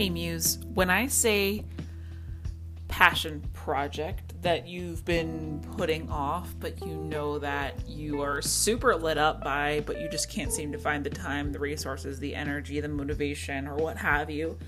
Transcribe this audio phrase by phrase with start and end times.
[0.00, 1.62] Hey, Muse, when I say
[2.88, 9.18] passion project that you've been putting off, but you know that you are super lit
[9.18, 12.80] up by, but you just can't seem to find the time, the resources, the energy,
[12.80, 14.58] the motivation, or what have you,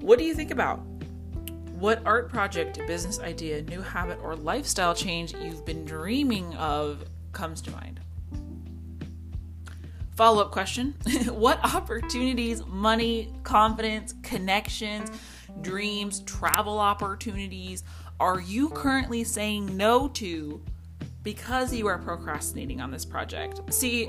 [0.00, 0.78] what do you think about?
[1.78, 7.60] What art project, business idea, new habit, or lifestyle change you've been dreaming of comes
[7.60, 8.00] to mind?
[10.16, 10.94] Follow up question
[11.28, 15.10] What opportunities, money, confidence, connections,
[15.60, 17.84] dreams, travel opportunities
[18.18, 20.62] are you currently saying no to
[21.22, 23.60] because you are procrastinating on this project?
[23.72, 24.08] See,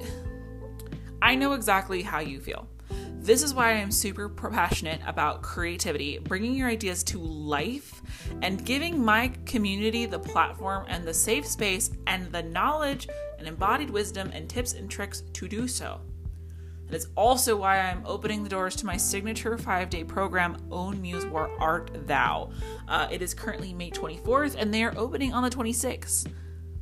[1.21, 2.69] I know exactly how you feel.
[3.19, 8.01] This is why I'm super passionate about creativity, bringing your ideas to life,
[8.41, 13.89] and giving my community the platform and the safe space and the knowledge and embodied
[13.89, 16.01] wisdom and tips and tricks to do so.
[16.87, 21.01] That is also why I'm opening the doors to my signature five day program, Own
[21.01, 22.51] Muse Where Art Thou.
[22.87, 26.27] Uh, it is currently May 24th, and they are opening on the 26th.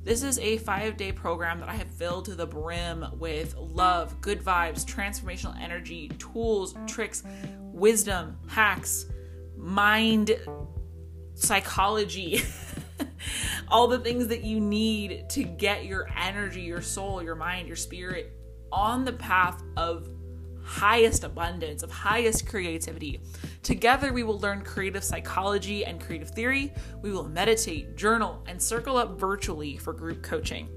[0.03, 4.21] This is a five day program that I have filled to the brim with love,
[4.21, 7.23] good vibes, transformational energy, tools, tricks,
[7.73, 9.07] wisdom, hacks,
[9.57, 10.39] mind
[11.33, 12.43] psychology.
[13.67, 17.75] all the things that you need to get your energy, your soul, your mind, your
[17.75, 18.33] spirit
[18.71, 20.09] on the path of
[20.65, 23.21] highest abundance, of highest creativity.
[23.61, 26.73] Together, we will learn creative psychology and creative theory.
[27.01, 30.67] We will meditate, journal, and circle up virtually for group coaching.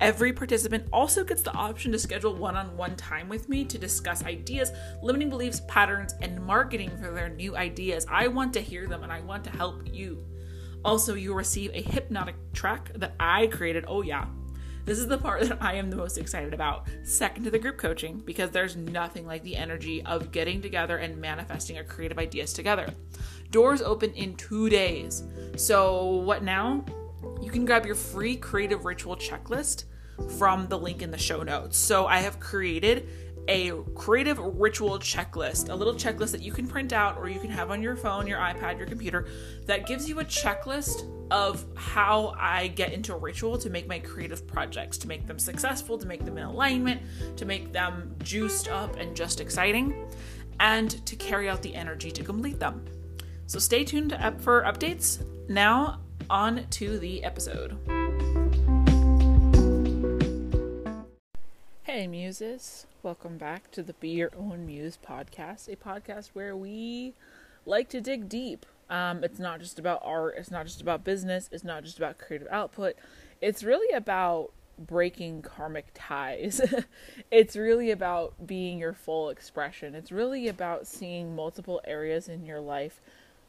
[0.00, 3.78] Every participant also gets the option to schedule one on one time with me to
[3.78, 8.06] discuss ideas, limiting beliefs, patterns, and marketing for their new ideas.
[8.08, 10.24] I want to hear them and I want to help you.
[10.84, 13.84] Also, you'll receive a hypnotic track that I created.
[13.86, 14.26] Oh, yeah,
[14.84, 16.88] this is the part that I am the most excited about.
[17.04, 21.20] Second to the group coaching, because there's nothing like the energy of getting together and
[21.20, 22.88] manifesting our creative ideas together.
[23.50, 25.22] Doors open in two days.
[25.56, 26.84] So, what now?
[27.40, 29.84] You can grab your free creative ritual checklist
[30.38, 31.78] from the link in the show notes.
[31.78, 33.08] So, I have created
[33.48, 37.50] a creative ritual checklist, a little checklist that you can print out or you can
[37.50, 39.26] have on your phone, your iPad, your computer
[39.66, 44.46] that gives you a checklist of how I get into ritual to make my creative
[44.46, 47.02] projects, to make them successful, to make them in alignment,
[47.36, 50.06] to make them juiced up and just exciting,
[50.60, 52.84] and to carry out the energy to complete them.
[53.46, 55.24] So stay tuned up for updates.
[55.48, 56.00] Now,
[56.30, 57.76] on to the episode.
[61.82, 62.86] Hey, muses.
[63.02, 67.14] Welcome back to the Be Your Own Muse podcast, a podcast where we
[67.66, 68.64] like to dig deep.
[68.88, 72.18] Um, it's not just about art, it's not just about business, it's not just about
[72.18, 72.94] creative output.
[73.40, 76.60] It's really about breaking karmic ties.
[77.32, 79.96] it's really about being your full expression.
[79.96, 83.00] It's really about seeing multiple areas in your life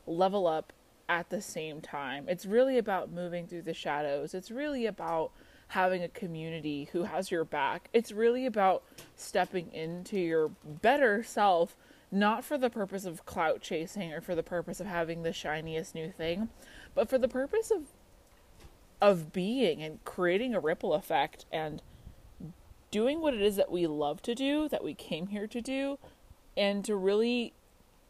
[0.08, 0.74] level up
[1.08, 2.26] at the same time.
[2.28, 4.34] It's really about moving through the shadows.
[4.34, 5.32] It's really about
[5.74, 7.90] having a community who has your back.
[7.94, 8.84] It's really about
[9.16, 11.76] stepping into your better self,
[12.12, 15.96] not for the purpose of clout chasing or for the purpose of having the shiniest
[15.96, 16.50] new thing,
[16.94, 17.88] but for the purpose of
[19.02, 21.82] of being and creating a ripple effect and
[22.92, 25.98] doing what it is that we love to do, that we came here to do,
[26.56, 27.52] and to really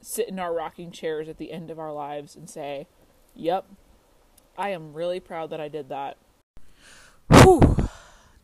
[0.02, 2.88] sit in our rocking chairs at the end of our lives and say,
[3.34, 3.66] "Yep,
[4.58, 6.18] I am really proud that I did that."
[7.42, 7.90] Whew,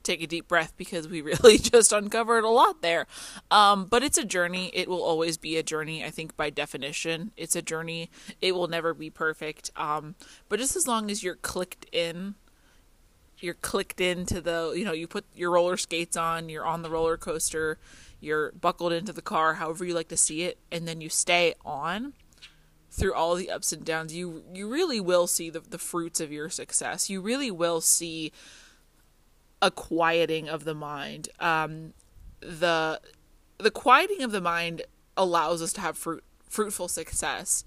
[0.04, 3.08] take a deep breath because we really just uncovered a lot there.
[3.52, 4.72] Um, but it's a journey.
[4.74, 6.04] It will always be a journey.
[6.04, 8.10] I think by definition, it's a journey.
[8.42, 9.72] It will never be perfect.
[9.76, 10.16] Um,
[10.48, 12.36] but just as long as you're clicked in,
[13.40, 16.90] you're clicked into the, you know, you put your roller skates on, you're on the
[16.90, 17.78] roller coaster,
[18.20, 21.54] you're buckled into the car, however you like to see it, and then you stay
[21.64, 22.14] on
[22.92, 26.32] through all the ups and downs, you you really will see the the fruits of
[26.32, 27.10] your success.
[27.10, 28.32] You really will see
[29.62, 31.30] a quieting of the mind.
[31.40, 31.94] Um,
[32.40, 33.02] the
[33.58, 34.84] the quieting of the mind
[35.18, 37.64] allows us to have fruit fruitful success.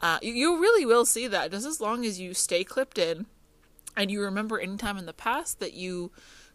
[0.00, 3.26] Uh, you, you really will see that just as long as you stay clipped in
[3.96, 6.10] and you remember any time in the past that you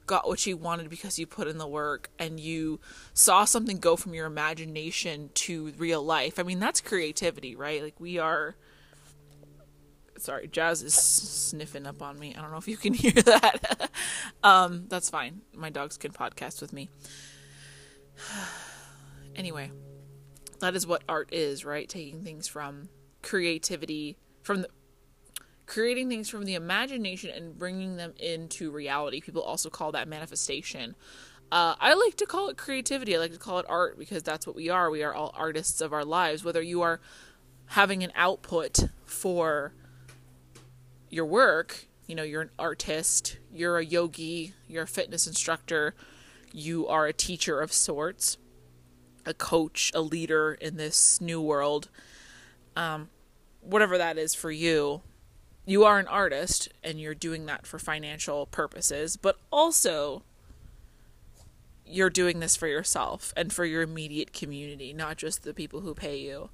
[0.06, 2.80] got what you wanted because you put in the work and you
[3.14, 6.40] saw something go from your imagination to real life.
[6.40, 7.82] I mean, that's creativity, right?
[7.82, 8.56] Like we are
[10.20, 12.36] sorry, Jazz is sniffing up on me.
[12.38, 13.90] I don't know if you can hear that.
[14.44, 15.42] um, that's fine.
[15.54, 16.90] My dogs can podcast with me.
[19.36, 19.72] anyway,
[20.60, 21.88] that is what art is, right?
[21.88, 22.90] Taking things from
[23.22, 24.70] creativity, from the
[25.66, 29.22] creating things from the imagination and bringing them into reality.
[29.22, 30.96] People also call that manifestation.
[31.52, 33.16] Uh, I like to call it creativity.
[33.16, 34.90] I like to call it art because that's what we are.
[34.90, 36.44] We are all artists of our lives.
[36.44, 37.00] Whether you are
[37.68, 39.74] having an output for
[41.10, 41.86] your work.
[42.08, 45.94] You know, you're an artist, you're a yogi, you're a fitness instructor,
[46.52, 48.38] you are a teacher of sorts,
[49.28, 51.90] a coach, a leader in this new world.
[52.76, 53.10] Um,
[53.62, 55.02] whatever that is for you,
[55.66, 60.24] you are an artist and you're doing that for financial purposes, but also
[61.86, 65.94] you're doing this for yourself and for your immediate community, not just the people who
[65.94, 66.50] pay you.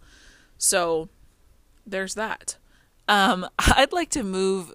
[0.58, 1.10] So
[1.86, 2.58] there's that.
[3.08, 4.74] Um, I'd like to move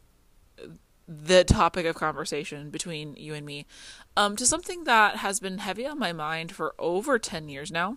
[1.06, 3.66] the topic of conversation between you and me
[4.16, 7.96] um, to something that has been heavy on my mind for over 10 years now.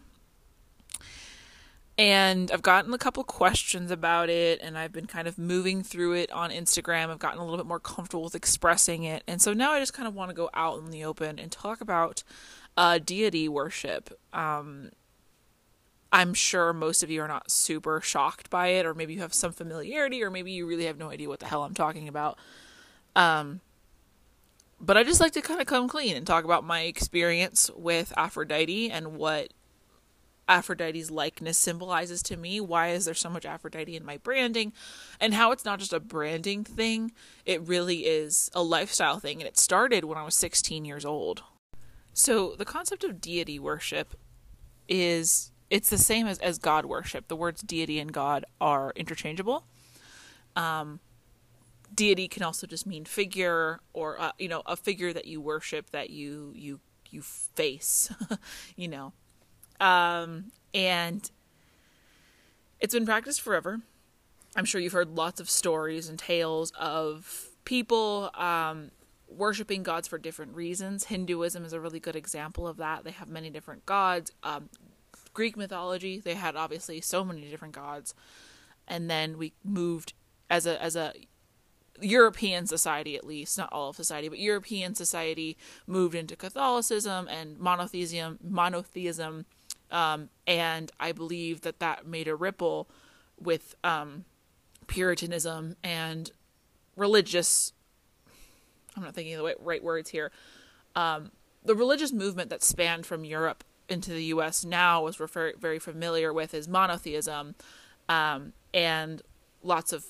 [1.95, 6.13] And I've gotten a couple questions about it, and I've been kind of moving through
[6.13, 7.11] it on Instagram.
[7.11, 9.21] I've gotten a little bit more comfortable with expressing it.
[9.27, 11.51] And so now I just kind of want to go out in the open and
[11.51, 12.23] talk about
[12.75, 14.19] uh, deity worship.
[14.33, 14.89] Um,
[16.13, 19.33] I'm sure most of you are not super shocked by it, or maybe you have
[19.33, 22.37] some familiarity, or maybe you really have no idea what the hell I'm talking about.
[23.15, 23.61] Um,
[24.79, 28.13] but I just like to kind of come clean and talk about my experience with
[28.15, 29.53] Aphrodite and what
[30.47, 32.61] Aphrodite's likeness symbolizes to me.
[32.61, 34.71] Why is there so much Aphrodite in my branding?
[35.19, 37.11] And how it's not just a branding thing,
[37.43, 39.41] it really is a lifestyle thing.
[39.41, 41.41] And it started when I was 16 years old.
[42.13, 44.13] So the concept of deity worship
[44.87, 47.27] is it's the same as, as God worship.
[47.29, 49.65] The words deity and God are interchangeable.
[50.55, 50.99] Um,
[51.91, 55.89] deity can also just mean figure or uh, you know a figure that you worship
[55.89, 56.79] that you you
[57.09, 58.11] you face,
[58.75, 59.13] you know.
[59.79, 61.31] Um, and
[62.79, 63.79] it's been practiced forever.
[64.55, 68.91] I'm sure you've heard lots of stories and tales of people um,
[69.27, 71.05] worshiping gods for different reasons.
[71.05, 73.03] Hinduism is a really good example of that.
[73.03, 74.31] They have many different gods.
[74.43, 74.69] Um,
[75.33, 78.13] Greek mythology, they had obviously so many different gods,
[78.87, 80.13] and then we moved
[80.49, 81.13] as a as a
[82.01, 87.59] European society, at least not all of society, but European society moved into Catholicism and
[87.59, 88.39] monotheism.
[88.43, 89.45] Monotheism,
[89.91, 92.89] um, and I believe that that made a ripple
[93.39, 94.25] with um,
[94.87, 96.31] Puritanism and
[96.95, 97.73] religious.
[98.95, 100.31] I'm not thinking the right words here.
[100.95, 101.31] Um,
[101.63, 104.63] the religious movement that spanned from Europe into the U.S.
[104.63, 107.55] now was refer- very familiar with is monotheism,
[108.09, 109.21] um, and
[109.61, 110.05] lots of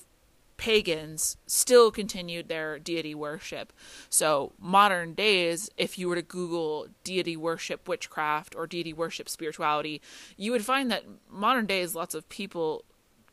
[0.56, 3.72] pagans still continued their deity worship.
[4.08, 10.00] So, modern days, if you were to Google deity worship witchcraft or deity worship spirituality,
[10.36, 12.84] you would find that modern days lots of people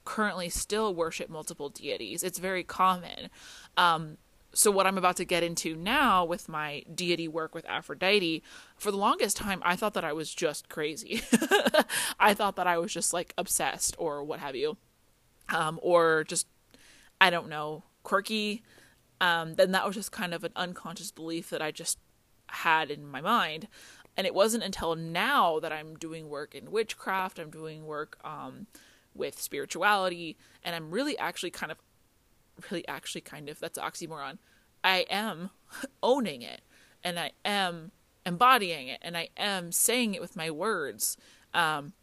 [0.04, 2.24] currently still worship multiple deities.
[2.24, 3.30] It's very common.
[3.78, 4.18] Um,
[4.54, 8.44] so what I'm about to get into now with my deity work with Aphrodite,
[8.76, 11.22] for the longest time I thought that I was just crazy.
[12.20, 14.78] I thought that I was just like obsessed or what have you.
[15.50, 16.48] Um, or just
[17.20, 18.64] I don't know, quirky.
[19.22, 22.00] Um, then that was just kind of an unconscious belief that I just
[22.48, 23.68] had in my mind.
[24.18, 28.68] And it wasn't until now that I'm doing work in witchcraft, I'm doing work um,
[29.14, 31.78] with spirituality, and I'm really actually kind of
[32.70, 34.38] really actually kind of that's oxymoron.
[34.84, 35.52] I am
[36.04, 36.62] owning it
[37.04, 37.92] and i am
[38.26, 41.18] embodying it and i am saying it with my words.
[41.54, 41.94] Um,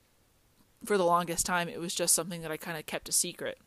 [0.85, 3.59] for the longest time it was just something that i kind of kept a secret.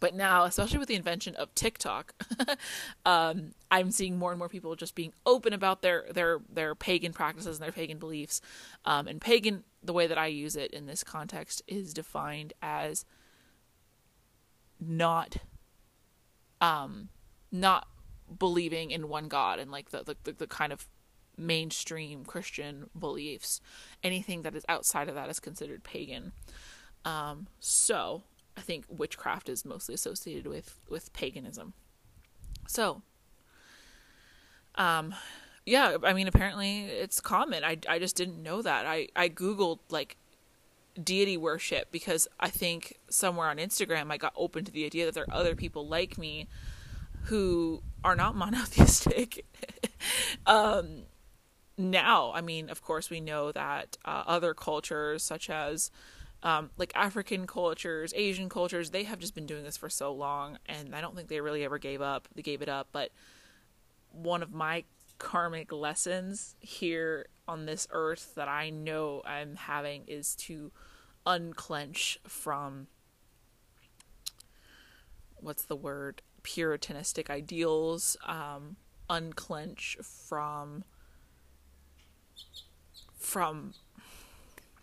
[0.00, 2.14] But now especially with the invention of tiktok
[3.06, 7.12] um, i'm seeing more and more people just being open about their their their pagan
[7.12, 8.40] practices and their pagan beliefs.
[8.84, 13.04] Um, and pagan the way that i use it in this context is defined as
[14.80, 15.36] not
[16.64, 17.08] um,
[17.52, 17.86] not
[18.38, 20.88] believing in one God and like the, the, the kind of
[21.36, 23.60] mainstream Christian beliefs.
[24.02, 26.32] Anything that is outside of that is considered pagan.
[27.04, 28.22] Um, so
[28.56, 31.74] I think witchcraft is mostly associated with with paganism.
[32.66, 33.02] So,
[34.76, 35.14] um,
[35.66, 37.62] yeah, I mean, apparently it's common.
[37.62, 38.86] I I just didn't know that.
[38.86, 40.16] I I googled like
[41.02, 45.14] deity worship because I think somewhere on Instagram I got open to the idea that
[45.14, 46.48] there are other people like me
[47.24, 49.44] who are not monotheistic.
[50.46, 51.04] um,
[51.76, 55.90] now, I mean, of course, we know that uh, other cultures, such as
[56.42, 60.58] um, like African cultures, Asian cultures, they have just been doing this for so long,
[60.66, 62.28] and I don't think they really ever gave up.
[62.34, 63.10] They gave it up, but
[64.12, 64.84] one of my
[65.18, 70.72] karmic lessons here on this earth that I know I'm having is to
[71.26, 72.86] unclench from
[75.36, 78.76] what's the word puritanistic ideals um
[79.08, 80.84] unclench from
[83.18, 83.72] from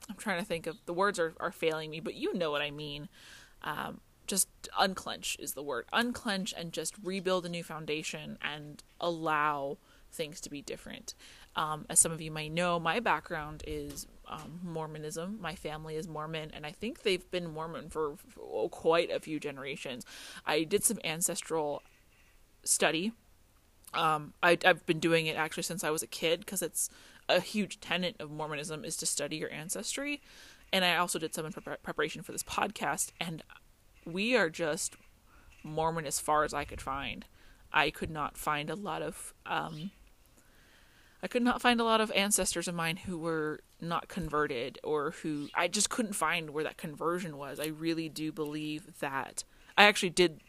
[0.10, 2.62] I'm trying to think of the words are, are failing me, but you know what
[2.62, 3.08] I mean.
[3.64, 4.48] um, just
[4.80, 9.78] unclench is the word unclench and just rebuild a new foundation and allow
[10.12, 11.14] things to be different
[11.56, 16.08] um, as some of you might know my background is um, mormonism my family is
[16.08, 20.06] mormon and i think they've been mormon for, for quite a few generations
[20.46, 21.82] i did some ancestral
[22.64, 23.12] study
[23.94, 26.90] um, I, have been doing it actually since I was a kid because it's
[27.28, 30.22] a huge tenet of Mormonism is to study your ancestry.
[30.72, 33.44] And I also did some in pre- preparation for this podcast, and
[34.06, 34.96] we are just
[35.64, 37.26] Mormon as far as I could find.
[37.74, 39.92] I could not find a lot of um,
[41.24, 45.12] I could not find a lot of ancestors of mine who were not converted or
[45.22, 47.60] who I just couldn't find where that conversion was.
[47.60, 49.44] I really do believe that
[49.78, 50.42] I actually did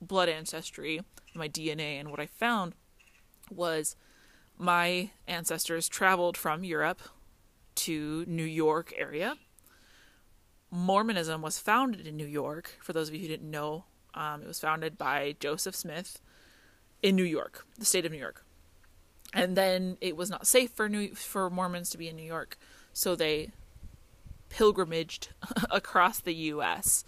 [0.00, 1.00] blood ancestry,
[1.34, 2.74] my DNA, and what I found
[3.50, 3.96] was
[4.56, 7.02] my ancestors traveled from Europe
[7.74, 9.36] to New York area
[10.72, 12.78] Mormonism was founded in New York.
[12.80, 16.18] For those of you who didn't know, um, it was founded by Joseph Smith
[17.02, 18.46] in New York, the state of New York.
[19.32, 22.58] And then it was not safe for New for Mormons to be in New York,
[22.92, 23.52] so they
[24.50, 25.30] pilgrimaged
[25.70, 27.04] across the U.S.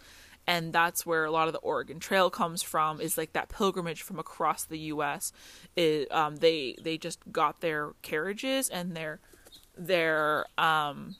[0.46, 3.00] And that's where a lot of the Oregon Trail comes from.
[3.00, 5.32] Is like that pilgrimage from across the U.S.
[5.76, 9.20] It, um, they they just got their carriages and their
[9.76, 11.16] their um,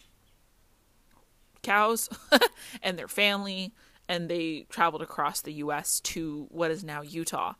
[1.62, 2.08] cows
[2.82, 3.72] and their family,
[4.08, 6.00] and they traveled across the U.S.
[6.00, 7.54] to what is now Utah,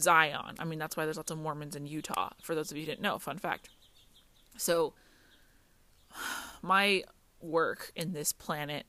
[0.00, 0.56] Zion.
[0.58, 2.30] I mean, that's why there's lots of Mormons in Utah.
[2.42, 3.68] For those of you who didn't know, fun fact.
[4.56, 4.94] So,
[6.62, 7.02] my
[7.40, 8.86] work in this planet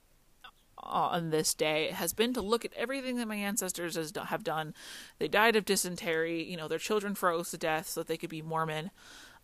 [0.78, 4.74] on this day has been to look at everything that my ancestors has, have done.
[5.18, 6.44] They died of dysentery.
[6.44, 8.92] You know, their children froze to death so that they could be Mormon.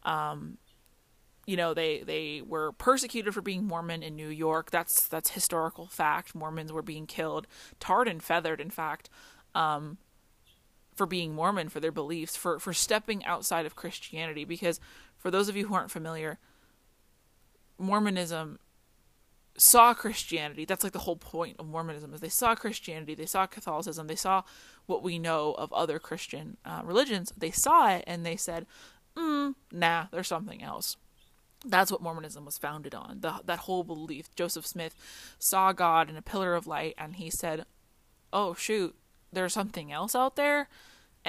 [0.04, 0.58] Um,
[1.50, 4.70] you know they they were persecuted for being Mormon in New York.
[4.70, 6.36] That's that's historical fact.
[6.36, 7.48] Mormons were being killed,
[7.80, 8.62] tarred and feathered.
[8.62, 9.10] In fact,
[9.56, 9.98] um,
[11.00, 14.44] for being Mormon for their beliefs, for for stepping outside of Christianity.
[14.44, 14.82] Because
[15.18, 16.40] for those of you who aren't familiar,
[17.78, 18.60] Mormonism
[19.56, 20.66] saw Christianity.
[20.66, 24.18] That's like the whole point of Mormonism is they saw Christianity, they saw Catholicism, they
[24.18, 24.44] saw
[24.88, 27.32] what we know of other Christian uh, religions.
[27.38, 28.66] They saw it and they said,
[29.16, 30.98] mm, "Nah, there's something else."
[31.66, 33.20] That's what Mormonism was founded on.
[33.22, 34.36] The, that whole belief.
[34.36, 34.96] Joseph Smith
[35.40, 37.66] saw God in a pillar of light and he said,
[38.32, 38.96] Oh, shoot,
[39.32, 40.68] there's something else out there.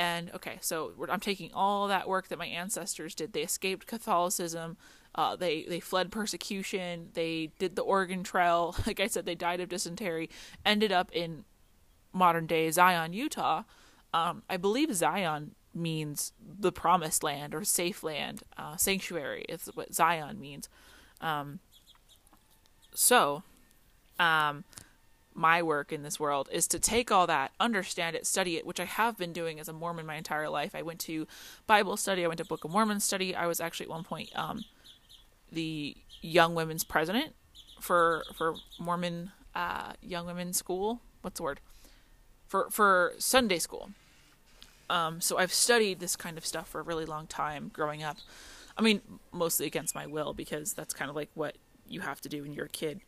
[0.00, 3.34] And okay, so I'm taking all that work that my ancestors did.
[3.34, 4.78] They escaped Catholicism.
[5.14, 7.10] Uh, they they fled persecution.
[7.12, 8.74] They did the Oregon Trail.
[8.86, 10.30] Like I said, they died of dysentery.
[10.64, 11.44] Ended up in
[12.14, 13.64] modern day Zion, Utah.
[14.14, 19.94] Um, I believe Zion means the promised land or safe land, uh, sanctuary is what
[19.94, 20.70] Zion means.
[21.20, 21.60] Um,
[22.94, 23.42] so,
[24.18, 24.64] um,
[25.40, 28.78] my work in this world is to take all that, understand it, study it, which
[28.78, 30.74] I have been doing as a Mormon my entire life.
[30.74, 31.26] I went to
[31.66, 33.34] Bible study, I went to Book of Mormon study.
[33.34, 34.64] I was actually at one point um,
[35.50, 37.34] the young women's president
[37.80, 41.00] for for Mormon uh, young women's school.
[41.22, 41.60] What's the word?
[42.46, 43.90] For for Sunday school.
[44.90, 48.18] Um, so I've studied this kind of stuff for a really long time growing up.
[48.76, 49.00] I mean,
[49.32, 51.56] mostly against my will because that's kind of like what
[51.86, 53.00] you have to do when you're a kid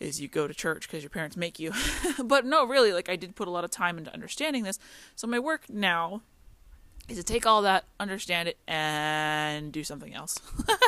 [0.00, 1.72] is you go to church because your parents make you.
[2.24, 4.78] but no, really, like I did put a lot of time into understanding this.
[5.16, 6.22] So my work now
[7.08, 10.38] is to take all that, understand it, and do something else,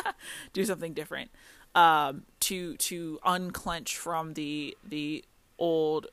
[0.53, 1.31] do something different,
[1.75, 5.25] um, to to unclench from the the
[5.59, 6.09] old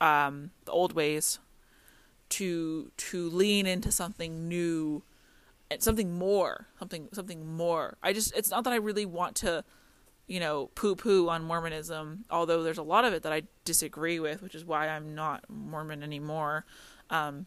[0.00, 1.38] um, the old ways
[2.30, 5.02] to to lean into something new
[5.70, 9.62] and something more something something more i just it's not that i really want to
[10.26, 14.18] you know poo poo on mormonism although there's a lot of it that i disagree
[14.18, 16.64] with which is why i'm not mormon anymore
[17.10, 17.46] um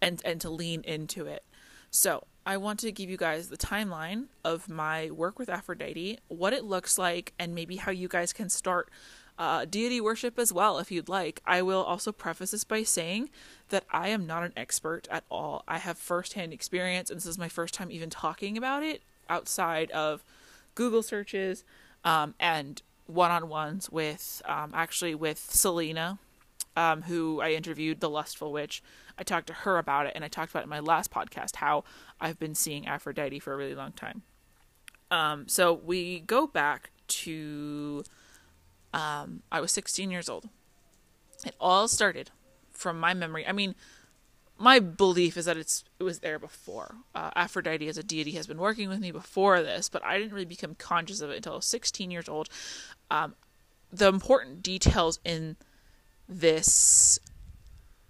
[0.00, 1.44] and and to lean into it
[1.90, 6.52] so i want to give you guys the timeline of my work with aphrodite what
[6.52, 8.90] it looks like and maybe how you guys can start
[9.38, 11.42] uh, deity worship as well if you'd like.
[11.46, 13.30] I will also preface this by saying
[13.68, 15.62] that I am not an expert at all.
[15.68, 19.90] I have firsthand experience, and this is my first time even talking about it outside
[19.90, 20.24] of
[20.76, 21.64] Google searches
[22.04, 26.20] um, and one on ones with um, actually with Selena,
[26.76, 28.82] um, who I interviewed, the Lustful Witch.
[29.18, 31.82] I talked to her about it, and I talked about in my last podcast how
[32.20, 34.22] I've been seeing Aphrodite for a really long time.
[35.10, 38.04] Um, so we go back to
[38.92, 40.48] um, I was 16 years old.
[41.44, 42.30] It all started
[42.72, 43.46] from my memory.
[43.46, 43.74] I mean,
[44.58, 46.96] my belief is that it's it was there before.
[47.14, 50.32] Uh, Aphrodite as a deity has been working with me before this, but I didn't
[50.32, 52.48] really become conscious of it until I was 16 years old.
[53.10, 53.34] Um,
[53.92, 55.56] the important details in
[56.28, 57.18] this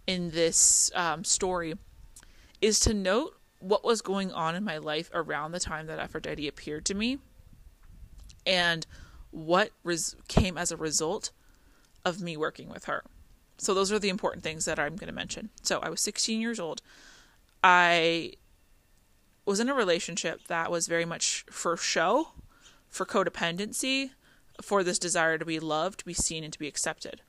[0.06, 1.74] in this um, story
[2.60, 6.46] is to note what was going on in my life around the time that Aphrodite
[6.46, 7.18] appeared to me
[8.46, 8.86] and
[9.30, 11.32] what res- came as a result
[12.04, 13.02] of me working with her.
[13.58, 15.50] So, those are the important things that I'm going to mention.
[15.62, 16.82] So, I was 16 years old.
[17.62, 18.34] I
[19.44, 22.28] was in a relationship that was very much for show,
[22.88, 24.10] for codependency,
[24.60, 27.22] for this desire to be loved, to be seen, and to be accepted.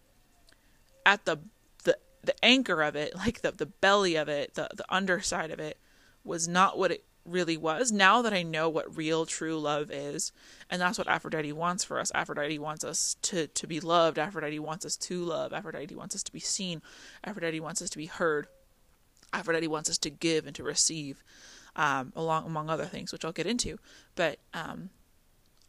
[1.05, 1.38] At the
[1.84, 5.60] the the anchor of it, like the the belly of it, the the underside of
[5.60, 5.77] it,
[6.24, 7.91] was not what it really was.
[7.91, 10.31] Now that I know what real true love is,
[10.69, 12.12] and that's what Aphrodite wants for us.
[12.15, 14.17] Aphrodite wants us to to be loved.
[14.17, 15.53] Aphrodite wants us to love.
[15.53, 16.81] Aphrodite wants us to be seen.
[17.24, 18.48] Aphrodite wants us to be heard.
[19.34, 21.24] Aphrodite wants us to give and to receive,
[21.75, 23.77] um, along among other things, which I'll get into.
[24.15, 24.89] But um,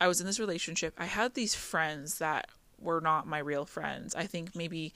[0.00, 0.94] I was in this relationship.
[0.96, 2.48] I had these friends that
[2.78, 4.14] were not my real friends.
[4.14, 4.94] I think maybe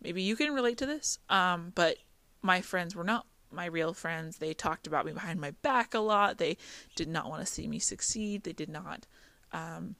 [0.00, 1.18] maybe you can relate to this.
[1.28, 1.98] Um, but
[2.40, 4.38] my friends were not my real friends.
[4.38, 6.38] They talked about me behind my back a lot.
[6.38, 6.56] They
[6.96, 8.44] did not want to see me succeed.
[8.44, 9.06] They did not
[9.52, 9.96] um,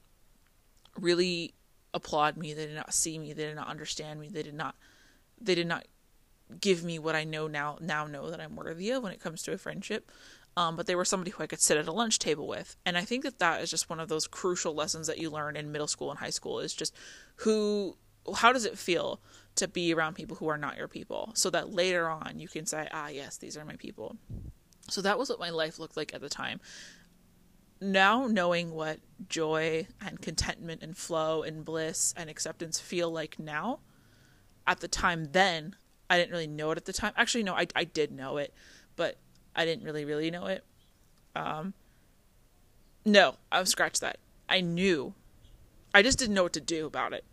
[0.99, 1.53] really
[1.93, 2.53] applaud me.
[2.53, 3.33] They did not see me.
[3.33, 4.29] They did not understand me.
[4.29, 4.75] They did not.
[5.39, 5.85] They did not
[6.59, 7.77] give me what I know now.
[7.81, 10.09] Now know that I'm worthy of when it comes to a friendship
[10.55, 12.75] um, but they were somebody who I could sit at a lunch table with.
[12.85, 15.55] And I think that that is just one of those crucial lessons that you learn
[15.55, 16.93] in middle school and high school is just
[17.37, 17.97] who,
[18.35, 19.19] how does it feel
[19.55, 22.65] to be around people who are not your people so that later on you can
[22.65, 24.17] say, ah, yes, these are my people.
[24.89, 26.59] So that was what my life looked like at the time.
[27.79, 33.79] Now, knowing what joy and contentment and flow and bliss and acceptance feel like now,
[34.65, 35.75] at the time then,
[36.09, 37.13] I didn't really know it at the time.
[37.17, 38.53] Actually, no, I, I did know it,
[38.95, 39.17] but
[39.55, 40.63] I didn't really, really know it.
[41.35, 41.73] Um,
[43.05, 44.17] no, I've scratched that.
[44.47, 45.13] I knew.
[45.93, 47.25] I just didn't know what to do about it.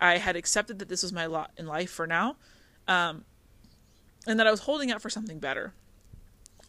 [0.00, 2.36] I had accepted that this was my lot in life for now,
[2.86, 3.24] um,
[4.26, 5.72] and that I was holding out for something better.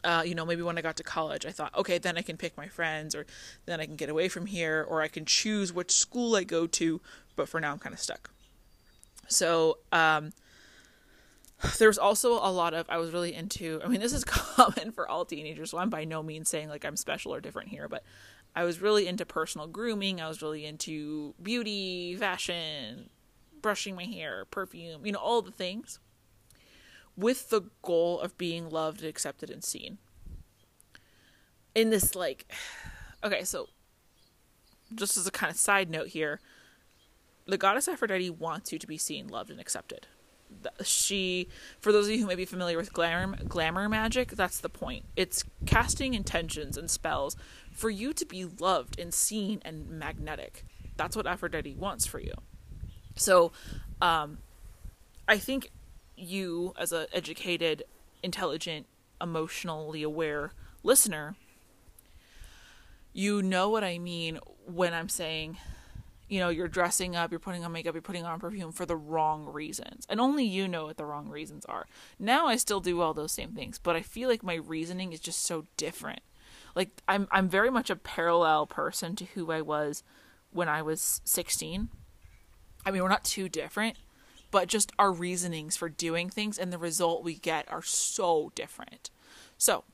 [0.04, 2.36] Uh, you know, maybe when I got to college, I thought, okay, then I can
[2.36, 3.26] pick my friends, or
[3.66, 6.66] then I can get away from here, or I can choose which school I go
[6.66, 7.00] to.
[7.36, 8.30] But for now, I'm kind of stuck.
[9.28, 10.32] So, um,
[11.80, 15.08] was also a lot of I was really into I mean this is common for
[15.08, 18.04] all teenagers so I'm by no means saying like I'm special or different here but
[18.54, 23.10] I was really into personal grooming I was really into beauty fashion
[23.62, 25.98] brushing my hair perfume you know all the things
[27.18, 29.98] with the goal of being loved accepted and seen.
[31.74, 32.50] In this like
[33.24, 33.68] okay so
[34.94, 36.40] just as a kind of side note here
[37.46, 40.06] the goddess Aphrodite wants you to be seen loved and accepted.
[40.82, 41.48] She
[41.80, 45.04] for those of you who may be familiar with glamour glamour magic that's the point.
[45.16, 47.36] It's casting intentions and spells
[47.72, 50.64] for you to be loved and seen and magnetic.
[50.96, 52.34] That's what aphrodite wants for you
[53.18, 53.52] so
[54.00, 54.38] um
[55.26, 55.70] i think
[56.16, 57.84] you as an educated
[58.22, 58.86] intelligent
[59.20, 60.52] emotionally aware
[60.82, 61.34] listener
[63.12, 65.56] you know what i mean when i'm saying
[66.28, 68.96] you know, you're dressing up, you're putting on makeup, you're putting on perfume for the
[68.96, 70.06] wrong reasons.
[70.08, 71.86] And only you know what the wrong reasons are.
[72.18, 75.20] Now I still do all those same things, but I feel like my reasoning is
[75.20, 76.20] just so different.
[76.74, 80.02] Like I'm I'm very much a parallel person to who I was
[80.50, 81.88] when I was 16.
[82.88, 83.96] I mean, we're not too different,
[84.50, 89.10] but just our reasonings for doing things and the result we get are so different.
[89.58, 89.84] So,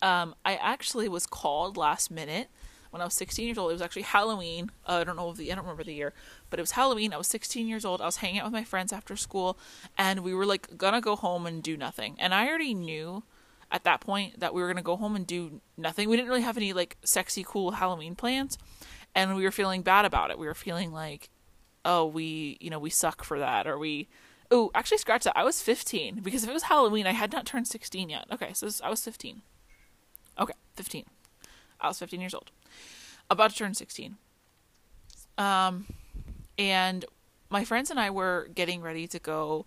[0.00, 2.48] um, I actually was called last minute
[2.88, 3.70] when I was 16 years old.
[3.70, 4.70] It was actually Halloween.
[4.86, 6.14] Uh, I don't know the I don't remember the year,
[6.48, 7.12] but it was Halloween.
[7.12, 8.00] I was 16 years old.
[8.00, 9.58] I was hanging out with my friends after school,
[9.98, 12.16] and we were like gonna go home and do nothing.
[12.18, 13.24] And I already knew
[13.70, 16.08] at that point that we were gonna go home and do nothing.
[16.08, 18.56] We didn't really have any like sexy, cool Halloween plans,
[19.14, 20.38] and we were feeling bad about it.
[20.38, 21.28] We were feeling like,
[21.88, 24.06] oh, we you know we suck for that, or we.
[24.50, 25.36] Oh, actually, scratch that.
[25.36, 28.24] I was 15 because if it was Halloween, I had not turned 16 yet.
[28.32, 29.42] Okay, so I was 15.
[30.38, 31.04] Okay, 15.
[31.80, 32.50] I was 15 years old
[33.30, 34.16] about to turn 16.
[35.36, 35.86] Um,
[36.58, 37.04] and
[37.50, 39.66] my friends and I were getting ready to go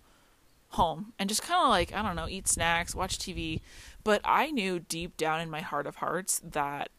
[0.70, 3.60] home and just kind of like, I don't know, eat snacks, watch TV.
[4.04, 6.90] But I knew deep down in my heart of hearts that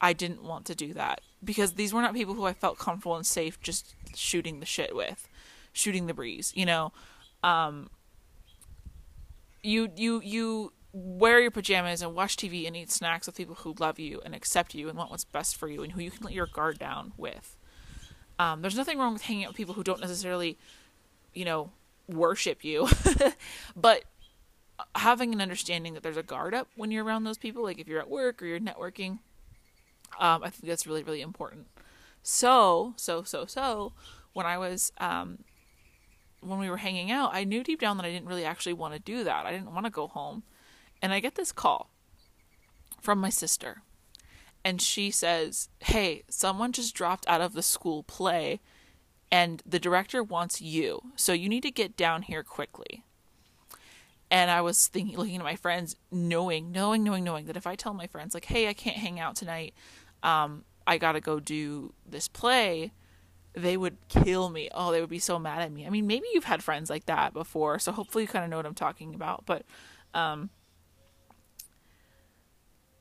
[0.00, 3.16] I didn't want to do that because these were not people who I felt comfortable
[3.16, 5.28] and safe just shooting the shit with,
[5.72, 6.92] shooting the breeze, you know.
[7.42, 7.90] Um,
[9.62, 13.74] you you you wear your pajamas and watch TV and eat snacks with people who
[13.78, 16.22] love you and accept you and want what's best for you and who you can
[16.22, 17.56] let your guard down with.
[18.38, 20.56] Um, there's nothing wrong with hanging out with people who don't necessarily,
[21.32, 21.70] you know,
[22.08, 22.88] worship you,
[23.76, 24.04] but
[24.94, 27.88] having an understanding that there's a guard up when you're around those people, like if
[27.88, 29.18] you're at work or you're networking,
[30.18, 31.66] um, I think that's really, really important.
[32.22, 33.92] So, so, so, so,
[34.32, 35.38] when I was um,
[36.40, 38.94] when we were hanging out, I knew deep down that I didn't really actually want
[38.94, 39.46] to do that.
[39.46, 40.42] I didn't want to go home.
[41.02, 41.90] And I get this call
[43.00, 43.82] from my sister.
[44.64, 48.60] And she says, Hey, someone just dropped out of the school play
[49.30, 51.00] and the director wants you.
[51.16, 53.04] So you need to get down here quickly.
[54.30, 57.76] And I was thinking, looking at my friends, knowing, knowing, knowing, knowing that if I
[57.76, 59.74] tell my friends, like, hey, I can't hang out tonight,
[60.24, 62.92] um, I got to go do this play,
[63.52, 64.68] they would kill me.
[64.74, 65.86] Oh, they would be so mad at me.
[65.86, 68.56] I mean, maybe you've had friends like that before, so hopefully you kind of know
[68.56, 69.46] what I'm talking about.
[69.46, 69.64] But
[70.12, 70.50] um,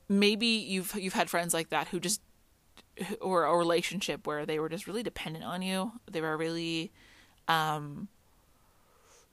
[0.07, 2.21] maybe you've you've had friends like that who just
[3.21, 5.93] or a relationship where they were just really dependent on you.
[6.11, 6.91] They were really
[7.47, 8.07] um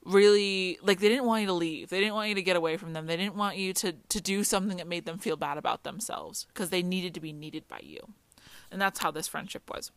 [0.05, 1.91] really like they didn't want you to leave.
[1.91, 3.07] They didn't want you to get away from them.
[3.07, 6.47] They didn't want you to to do something that made them feel bad about themselves
[6.49, 7.99] because they needed to be needed by you.
[8.71, 9.91] And that's how this friendship was.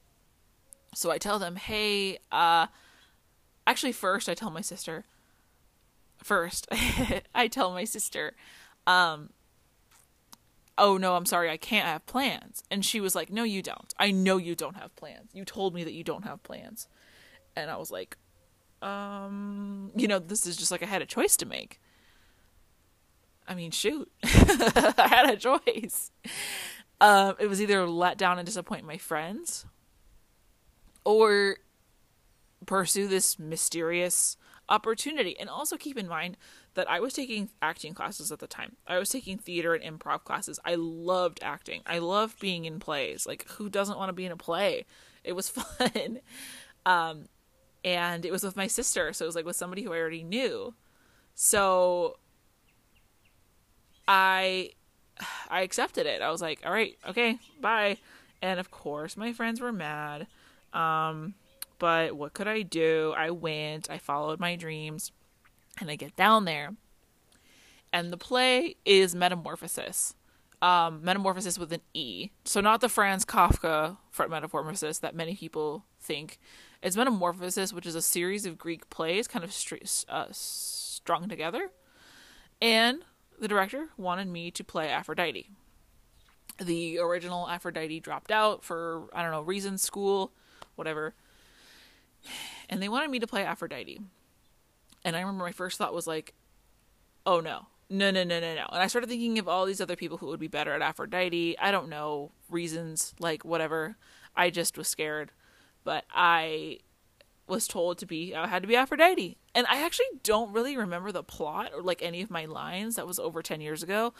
[0.94, 2.68] So I tell them, "Hey, uh
[3.66, 5.06] actually first I tell my sister
[6.22, 6.68] first
[7.36, 8.34] I tell my sister
[8.86, 9.30] um
[10.78, 12.64] oh no, I'm sorry, I can't have plans.
[12.72, 13.94] And she was like, no, you don't.
[14.00, 15.30] I know you don't have plans.
[15.34, 16.88] You told me that you don't have plans.
[17.56, 18.18] And I was like,
[18.84, 21.80] um, you know, this is just like I had a choice to make.
[23.48, 26.12] I mean, shoot, I had a choice.
[27.02, 29.66] Um, it was either let down and disappoint my friends,
[31.04, 31.58] or
[32.66, 34.38] pursue this mysterious
[34.70, 35.38] opportunity.
[35.40, 36.38] And also keep in mind
[36.76, 38.78] that I was taking acting classes at the time.
[38.88, 40.60] I was taking theater and improv classes.
[40.66, 41.82] I loved acting.
[41.86, 43.28] I loved being in plays.
[43.28, 44.86] Like who doesn't want to be in a play?
[45.24, 46.20] It was fun.
[46.86, 47.28] um
[47.84, 50.24] and it was with my sister, so it was like with somebody who I already
[50.24, 50.74] knew.
[51.36, 52.18] So
[54.08, 54.72] I
[55.50, 56.22] I accepted it.
[56.22, 57.98] I was like, "All right, okay, bye."
[58.42, 60.28] And of course, my friends were mad.
[60.74, 61.36] Um
[61.80, 63.14] but what could I do?
[63.18, 65.12] I went, I followed my dreams,
[65.82, 66.76] and I get down there.
[67.92, 70.16] And the play is Metamorphoses.
[70.62, 72.30] Um, metamorphoses with an E.
[72.46, 73.98] So, not the Franz Kafka
[74.30, 76.40] metamorphosis that many people think.
[76.84, 79.56] It's Metamorphoses, which is a series of Greek plays kind of
[80.10, 81.72] uh, strung together.
[82.62, 83.00] And
[83.40, 85.50] the director wanted me to play Aphrodite.
[86.62, 90.32] The original Aphrodite dropped out for, I don't know, reasons, school,
[90.76, 91.16] whatever
[92.70, 94.02] and they wanted me to play Aphrodite.
[95.04, 96.34] And I remember my first thought was like,
[97.26, 98.66] oh no, no, no, no, no, no.
[98.72, 101.58] And I started thinking of all these other people who would be better at Aphrodite.
[101.60, 103.98] I don't know reasons, like whatever.
[104.36, 105.32] I just was scared.
[105.84, 106.80] But I
[107.48, 109.38] was told to be, I had to be Aphrodite.
[109.56, 112.96] And I actually don't really remember the plot or like any of my lines.
[112.96, 114.14] That was over 10 years ago.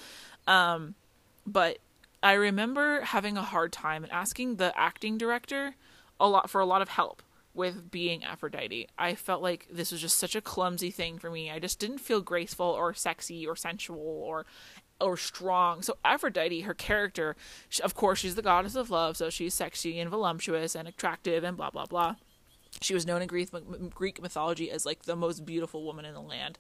[0.46, 0.96] Um,
[1.46, 1.80] but
[2.22, 5.76] I remember having a hard time and asking the acting director
[6.20, 7.22] a lot for a lot of help
[7.54, 8.88] with being Aphrodite.
[8.98, 11.52] I felt like this was just such a clumsy thing for me.
[11.52, 14.46] I just didn't feel graceful or sexy or sensual or
[15.04, 15.82] or strong.
[15.82, 17.36] So Aphrodite, her character,
[17.84, 21.58] of course, she's the goddess of love, so she's sexy and voluptuous and attractive and
[21.58, 22.16] blah blah blah.
[22.82, 23.50] She was known in Greek
[23.94, 26.58] Greek mythology as like the most beautiful woman in the land.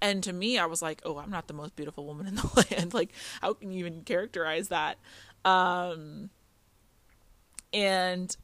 [0.00, 2.66] And to me, I was like, "Oh, I'm not the most beautiful woman in the
[2.70, 2.94] land.
[2.94, 4.98] like, how can you even characterize that?"
[5.44, 6.30] Um
[7.72, 8.36] and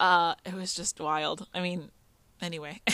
[0.00, 1.46] uh, it was just wild.
[1.52, 1.90] I mean,
[2.40, 2.80] anyway.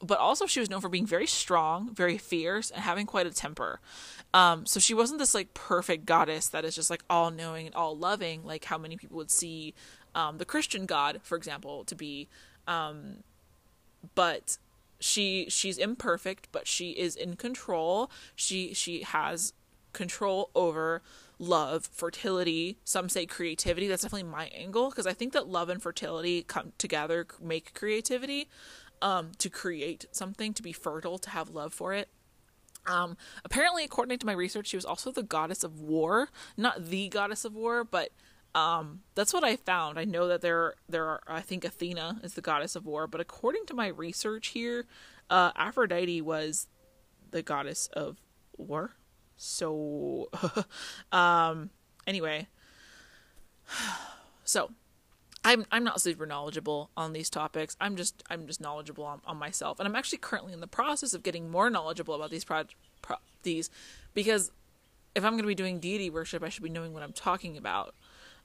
[0.00, 3.30] but also she was known for being very strong, very fierce, and having quite a
[3.30, 3.80] temper.
[4.32, 7.74] Um, so she wasn't this like perfect goddess that is just like all knowing and
[7.74, 9.74] all loving, like how many people would see
[10.14, 12.28] um, the Christian God, for example, to be.
[12.66, 13.24] Um,
[14.14, 14.58] but
[15.00, 18.10] she she's imperfect, but she is in control.
[18.36, 19.52] She she has
[19.92, 21.02] control over
[21.38, 23.86] love, fertility, some say creativity.
[23.88, 28.48] That's definitely my angle because I think that love and fertility come together, make creativity,
[29.02, 32.08] um, to create something, to be fertile, to have love for it.
[32.86, 36.30] Um, apparently, according to my research, she was also the goddess of war.
[36.56, 38.10] Not the goddess of war, but
[38.54, 39.98] um, that's what I found.
[39.98, 41.20] I know that there there are.
[41.26, 44.86] I think Athena is the goddess of war, but according to my research here,
[45.28, 46.66] uh, Aphrodite was
[47.30, 48.18] the goddess of
[48.56, 48.96] war.
[49.36, 50.30] So,
[51.12, 51.70] um,
[52.06, 52.48] anyway,
[54.44, 54.70] so
[55.44, 57.76] I'm I'm not super knowledgeable on these topics.
[57.80, 61.14] I'm just I'm just knowledgeable on, on myself, and I'm actually currently in the process
[61.14, 62.64] of getting more knowledgeable about these pro,
[63.02, 63.70] pro these
[64.14, 64.50] because
[65.14, 67.56] if I'm going to be doing deity worship, I should be knowing what I'm talking
[67.56, 67.94] about.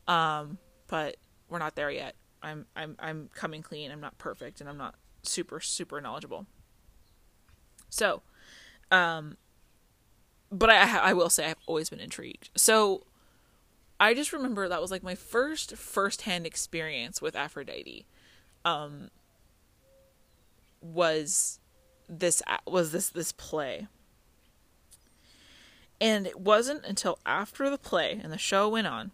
[0.07, 1.17] Um, but
[1.49, 2.15] we're not there yet.
[2.41, 3.91] I'm I'm I'm coming clean.
[3.91, 6.45] I'm not perfect, and I'm not super super knowledgeable.
[7.89, 8.21] So,
[8.91, 9.37] um,
[10.51, 12.49] but I I will say I've always been intrigued.
[12.55, 13.05] So
[13.99, 18.05] I just remember that was like my first first-hand experience with Aphrodite.
[18.65, 19.09] Um
[20.81, 21.59] was
[22.09, 23.87] this was this this play.
[26.01, 29.11] And it wasn't until after the play and the show went on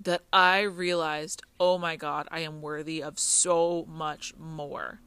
[0.00, 5.00] that I realized, oh my god, I am worthy of so much more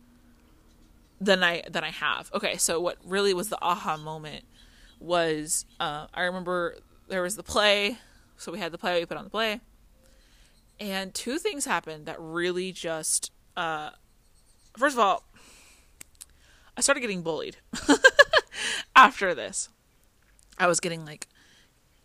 [1.22, 2.32] than I than I have.
[2.34, 4.46] Okay, so what really was the aha moment
[5.00, 6.76] was uh, I remember
[7.10, 7.98] there was the play,
[8.38, 9.62] so we had the play, we put on the play,
[10.80, 13.90] and two things happened that really just uh,
[14.78, 15.24] first of all,
[16.78, 17.58] I started getting bullied
[18.96, 19.70] after this.
[20.58, 21.28] I was getting like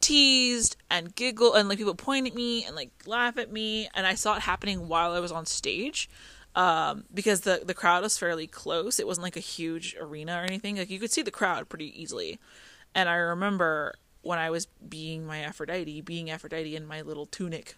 [0.00, 4.06] teased and giggle and like people point at me and like laugh at me and
[4.06, 6.10] I saw it happening while I was on stage.
[6.56, 9.00] Um, because the the crowd was fairly close.
[9.00, 10.76] It wasn't like a huge arena or anything.
[10.76, 12.38] Like you could see the crowd pretty easily.
[12.94, 17.76] And I remember when I was being my Aphrodite, being Aphrodite in my little tunic.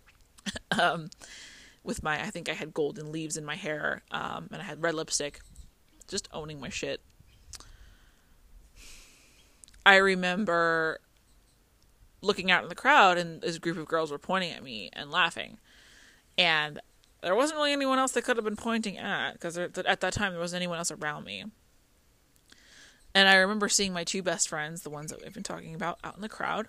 [0.78, 1.10] um,
[1.82, 4.82] with my I think I had golden leaves in my hair, um, and I had
[4.82, 5.40] red lipstick.
[6.06, 7.00] Just owning my shit.
[9.84, 11.00] I remember
[12.20, 15.10] looking out in the crowd and this group of girls were pointing at me and
[15.10, 15.58] laughing.
[16.36, 16.80] And
[17.22, 20.32] there wasn't really anyone else they could have been pointing at because at that time
[20.32, 21.44] there wasn't anyone else around me.
[23.18, 25.98] And I remember seeing my two best friends, the ones that we've been talking about,
[26.04, 26.68] out in the crowd.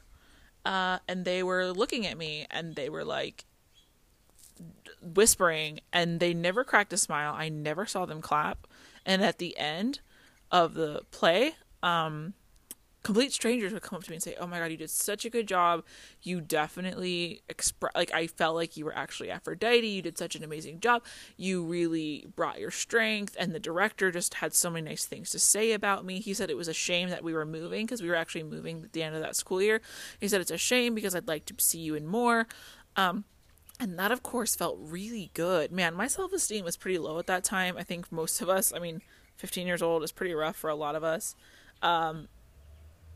[0.65, 3.45] Uh, and they were looking at me and they were like
[4.99, 7.35] whispering, and they never cracked a smile.
[7.37, 8.65] I never saw them clap.
[9.05, 9.99] And at the end
[10.49, 11.51] of the play,
[11.83, 12.33] um,
[13.01, 15.25] complete strangers would come up to me and say, "Oh my god, you did such
[15.25, 15.83] a good job.
[16.21, 19.87] You definitely express like I felt like you were actually Aphrodite.
[19.87, 21.03] You did such an amazing job.
[21.37, 25.39] You really brought your strength." And the director just had so many nice things to
[25.39, 26.19] say about me.
[26.19, 28.83] He said it was a shame that we were moving because we were actually moving
[28.83, 29.81] at the end of that school year.
[30.19, 32.47] He said it's a shame because I'd like to see you in more.
[32.95, 33.23] Um,
[33.79, 35.71] and that of course felt really good.
[35.71, 37.77] Man, my self-esteem was pretty low at that time.
[37.77, 39.01] I think most of us, I mean,
[39.37, 41.35] 15 years old is pretty rough for a lot of us.
[41.81, 42.27] Um,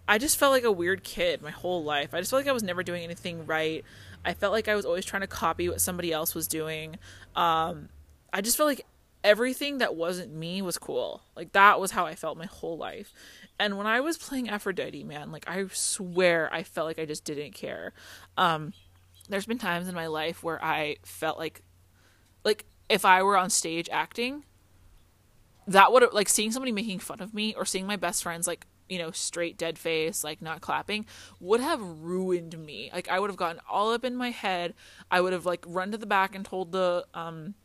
[0.08, 2.14] I just felt like a weird kid my whole life.
[2.14, 3.84] I just felt like I was never doing anything right.
[4.26, 6.98] I felt like I was always trying to copy what somebody else was doing.
[7.36, 7.90] Um,
[8.32, 8.86] I just felt like
[9.24, 11.22] everything that wasn't me was cool.
[11.36, 13.14] Like that was how I felt my whole life.
[13.60, 17.24] And when I was playing Aphrodite, man, like I swear I felt like I just
[17.24, 17.94] didn't care.
[18.38, 18.74] Um,
[19.30, 21.62] there's been times in my life where I felt like
[22.44, 24.44] like if I were on stage acting,
[25.68, 28.68] that would like seeing somebody making fun of me or seeing my best friends like
[28.90, 31.06] you know, straight dead face, like not clapping,
[31.40, 32.90] would have ruined me.
[32.94, 34.74] Like I would have gotten all up in my head.
[35.10, 37.56] I would have like run to the back and told the um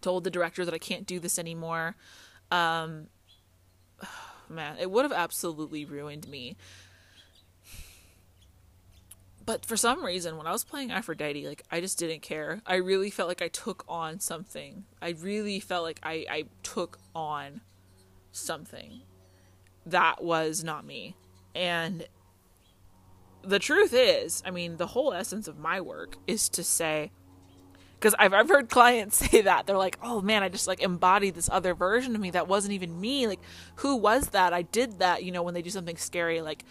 [0.00, 1.96] told the director that I can't do this anymore.
[2.50, 3.08] Um
[4.48, 6.56] man, it would have absolutely ruined me.
[9.44, 12.62] But for some reason, when I was playing Aphrodite, like I just didn't care.
[12.64, 14.84] I really felt like I took on something.
[15.00, 17.60] I really felt like I, I took on
[18.30, 19.02] something
[19.86, 21.16] that was not me.
[21.54, 22.06] And
[23.42, 27.10] the truth is, I mean, the whole essence of my work is to say,
[27.94, 31.34] because I've, I've heard clients say that they're like, oh man, I just like embodied
[31.34, 33.26] this other version of me that wasn't even me.
[33.26, 33.40] Like,
[33.76, 34.52] who was that?
[34.52, 36.64] I did that, you know, when they do something scary, like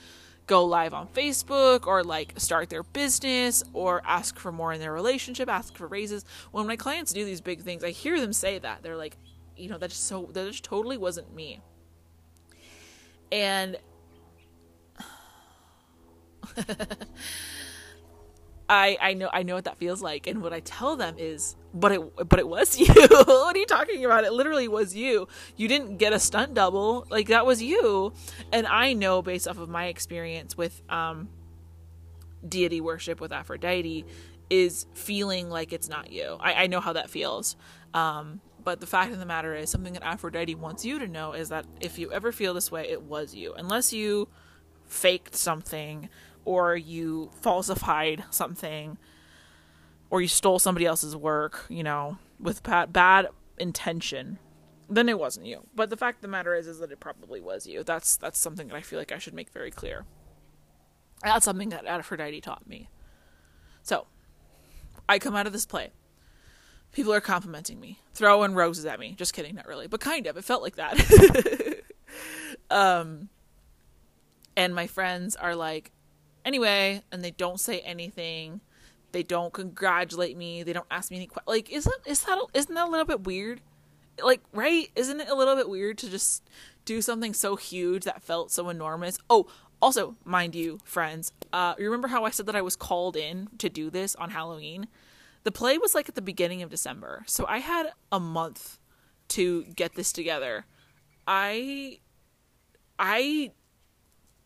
[0.47, 4.93] go live on Facebook or like start their business or ask for more in their
[4.93, 6.25] relationship, ask for raises.
[6.51, 8.81] When my clients do these big things, I hear them say that.
[8.81, 9.17] They're like,
[9.55, 11.61] you know, that's so, that just totally wasn't me
[13.31, 13.77] and
[18.69, 21.55] I I know I know what that feels like and what I tell them is
[21.73, 22.87] but it but it was you.
[22.87, 24.23] what are you talking about?
[24.23, 25.27] It literally was you.
[25.57, 27.05] You didn't get a stunt double.
[27.09, 28.13] Like that was you.
[28.51, 31.29] And I know based off of my experience with um
[32.47, 34.05] deity worship with Aphrodite
[34.49, 36.37] is feeling like it's not you.
[36.39, 37.55] I, I know how that feels.
[37.93, 41.33] Um but the fact of the matter is, something that Aphrodite wants you to know
[41.33, 43.53] is that if you ever feel this way, it was you.
[43.53, 44.27] Unless you
[44.85, 46.09] faked something,
[46.45, 48.97] or you falsified something,
[50.09, 54.39] or you stole somebody else's work, you know, with bad, bad intention,
[54.89, 55.65] then it wasn't you.
[55.75, 57.83] But the fact of the matter is, is that it probably was you.
[57.83, 60.05] That's that's something that I feel like I should make very clear.
[61.23, 62.89] That's something that Aphrodite taught me.
[63.83, 64.07] So,
[65.07, 65.91] I come out of this play
[66.91, 69.15] people are complimenting me, throwing roses at me.
[69.17, 70.37] Just kidding, not really, but kind of.
[70.37, 71.79] It felt like that.
[72.69, 73.29] um,
[74.55, 75.91] and my friends are like,
[76.45, 78.61] anyway, and they don't say anything.
[79.11, 80.63] They don't congratulate me.
[80.63, 81.47] They don't ask me any questions.
[81.47, 83.61] Like, isn't is that isn't that a little bit weird?
[84.23, 84.89] Like, right?
[84.95, 86.43] Isn't it a little bit weird to just
[86.85, 89.17] do something so huge that felt so enormous?
[89.29, 89.47] Oh,
[89.81, 93.67] also, mind you, friends, uh, remember how I said that I was called in to
[93.67, 94.87] do this on Halloween?
[95.43, 97.23] The play was like at the beginning of December.
[97.27, 98.79] So I had a month
[99.29, 100.65] to get this together.
[101.27, 101.99] I
[102.99, 103.51] I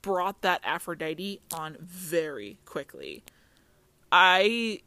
[0.01, 3.23] brought that Aphrodite on very quickly.
[4.11, 4.81] I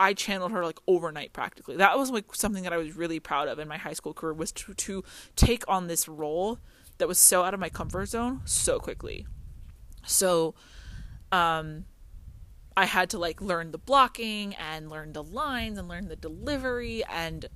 [0.00, 1.76] I channeled her like overnight practically.
[1.76, 4.32] That was like something that I was really proud of in my high school career
[4.32, 5.04] was to to
[5.36, 6.58] take on this role
[6.98, 9.26] that was so out of my comfort zone so quickly.
[10.04, 10.54] So
[11.30, 11.84] um
[12.76, 17.04] I had to like learn the blocking and learn the lines and learn the delivery
[17.04, 17.46] and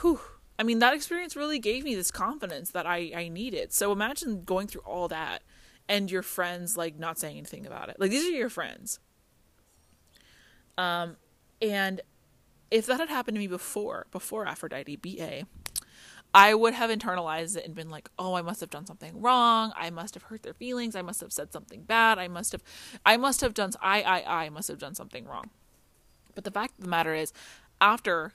[0.00, 0.20] whew
[0.58, 3.72] I mean, that experience really gave me this confidence that I, I needed.
[3.72, 5.42] So imagine going through all that
[5.88, 7.96] and your friends like not saying anything about it.
[7.98, 9.00] Like these are your friends.
[10.78, 11.16] Um,
[11.60, 12.00] and
[12.70, 15.46] if that had happened to me before, before Aphrodite BA,
[16.34, 19.72] I would have internalized it and been like, "Oh, I must have done something wrong.
[19.76, 20.96] I must have hurt their feelings.
[20.96, 22.18] I must have said something bad.
[22.18, 22.62] I must have,
[23.06, 23.72] I must have done.
[23.80, 25.50] I, I, I must have done something wrong."
[26.34, 27.32] But the fact of the matter is,
[27.80, 28.32] after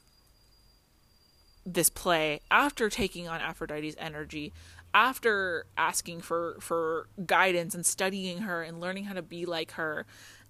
[1.74, 4.54] this play after taking on Aphrodite's energy,
[4.94, 10.06] after asking for for guidance and studying her and learning how to be like her.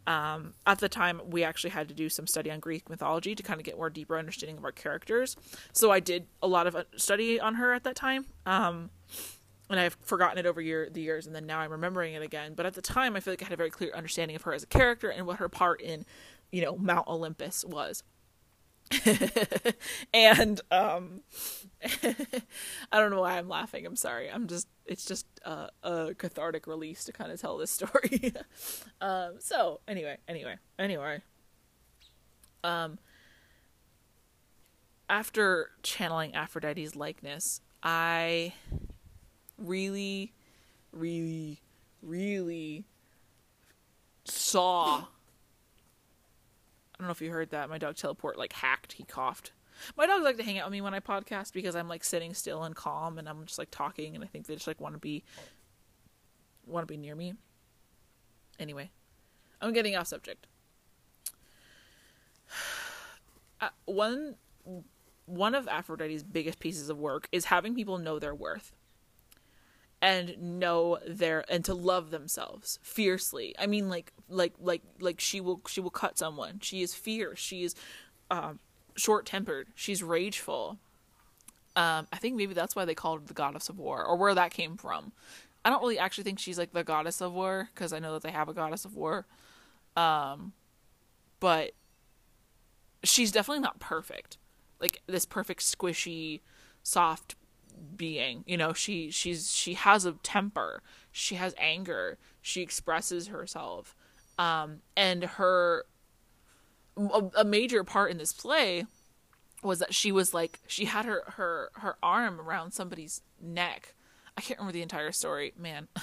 [0.09, 3.43] Um, at the time, we actually had to do some study on Greek mythology to
[3.43, 5.37] kind of get more deeper understanding of our characters.
[5.71, 8.25] So I did a lot of uh, study on her at that time.
[8.43, 8.89] Um,
[9.69, 12.53] and I've forgotten it over year, the years, and then now I'm remembering it again.
[12.55, 14.53] But at the time, I feel like I had a very clear understanding of her
[14.53, 16.07] as a character and what her part in,
[16.51, 18.03] you know, Mount Olympus was.
[20.13, 21.21] and um
[22.91, 23.85] I don't know why I'm laughing.
[23.85, 24.29] I'm sorry.
[24.29, 28.33] I'm just it's just uh, a cathartic release to kind of tell this story.
[29.01, 31.21] um so anyway, anyway, anyway.
[32.63, 32.99] Um
[35.09, 38.53] after channeling Aphrodite's likeness, I
[39.57, 40.33] really
[40.91, 41.61] really
[42.01, 42.85] really
[44.25, 45.05] saw
[46.99, 47.69] don't know if you heard that.
[47.69, 48.93] My dog teleport like hacked.
[48.93, 49.51] He coughed.
[49.95, 52.33] My dogs like to hang out with me when I podcast because I'm like sitting
[52.33, 54.95] still and calm and I'm just like talking and I think they just like want
[54.95, 55.23] to be
[56.65, 57.33] want to be near me.
[58.59, 58.91] Anyway,
[59.61, 60.47] I'm getting off subject.
[63.61, 64.35] Uh, one
[65.25, 68.71] one of Aphrodite's biggest pieces of work is having people know their worth
[70.01, 73.53] and know their and to love themselves fiercely.
[73.59, 76.59] I mean like like like like she will she will cut someone.
[76.61, 77.39] She is fierce.
[77.39, 77.75] She is
[78.31, 78.59] um
[78.95, 80.77] short tempered she's rageful.
[81.75, 84.35] Um i think maybe that's why they called her the goddess of war or where
[84.35, 85.11] that came from.
[85.65, 88.23] I don't really actually think she's like the goddess of war because i know that
[88.23, 89.25] they have a goddess of war.
[89.97, 90.53] Um
[91.41, 91.71] but
[93.03, 94.37] she's definitely not perfect.
[94.79, 96.41] Like this perfect squishy
[96.83, 97.35] soft
[97.95, 100.81] being you know she she's she has a temper.
[101.11, 102.17] She has anger.
[102.41, 103.95] She expresses herself.
[104.37, 105.85] Um and her
[106.97, 108.85] a, a major part in this play
[109.63, 113.93] was that she was like she had her her her arm around somebody's neck.
[114.37, 115.87] I can't remember the entire story man.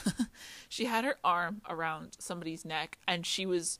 [0.68, 3.78] She had her arm around somebody's neck and she was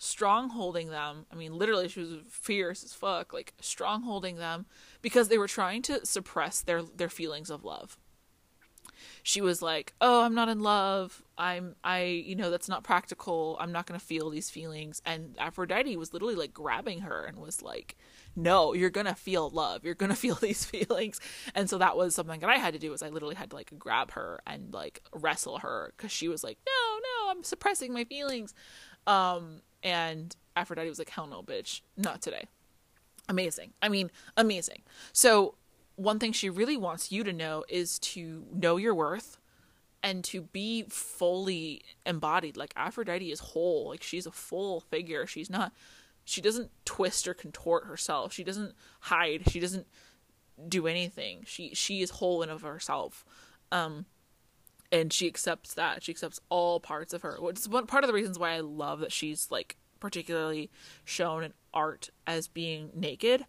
[0.00, 1.26] strong holding them.
[1.30, 4.64] I mean, literally, she was fierce as fuck, like strong holding them
[5.02, 7.98] because they were trying to suppress their their feelings of love.
[9.22, 11.22] She was like, "Oh, I'm not in love.
[11.36, 13.58] I'm I, you know, that's not practical.
[13.60, 17.38] I'm not going to feel these feelings." And Aphrodite was literally like grabbing her and
[17.38, 17.96] was like,
[18.34, 19.84] "No, you're going to feel love.
[19.84, 21.20] You're going to feel these feelings."
[21.54, 23.56] And so that was something that I had to do was I literally had to
[23.56, 27.92] like grab her and like wrestle her cuz she was like, "No, no, I'm suppressing
[27.92, 28.54] my feelings."
[29.06, 32.46] Um and Aphrodite was like, hell no, bitch, not today.
[33.28, 33.72] Amazing.
[33.80, 34.82] I mean, amazing.
[35.12, 35.54] So,
[35.96, 39.38] one thing she really wants you to know is to know your worth
[40.02, 42.56] and to be fully embodied.
[42.56, 43.88] Like, Aphrodite is whole.
[43.90, 45.26] Like, she's a full figure.
[45.26, 45.72] She's not,
[46.24, 48.32] she doesn't twist or contort herself.
[48.32, 49.50] She doesn't hide.
[49.50, 49.86] She doesn't
[50.68, 51.42] do anything.
[51.46, 53.24] She, she is whole and of herself.
[53.70, 54.06] Um,
[54.92, 58.08] and she accepts that she accepts all parts of her which is one part of
[58.08, 60.70] the reasons why i love that she's like particularly
[61.04, 63.44] shown in art as being naked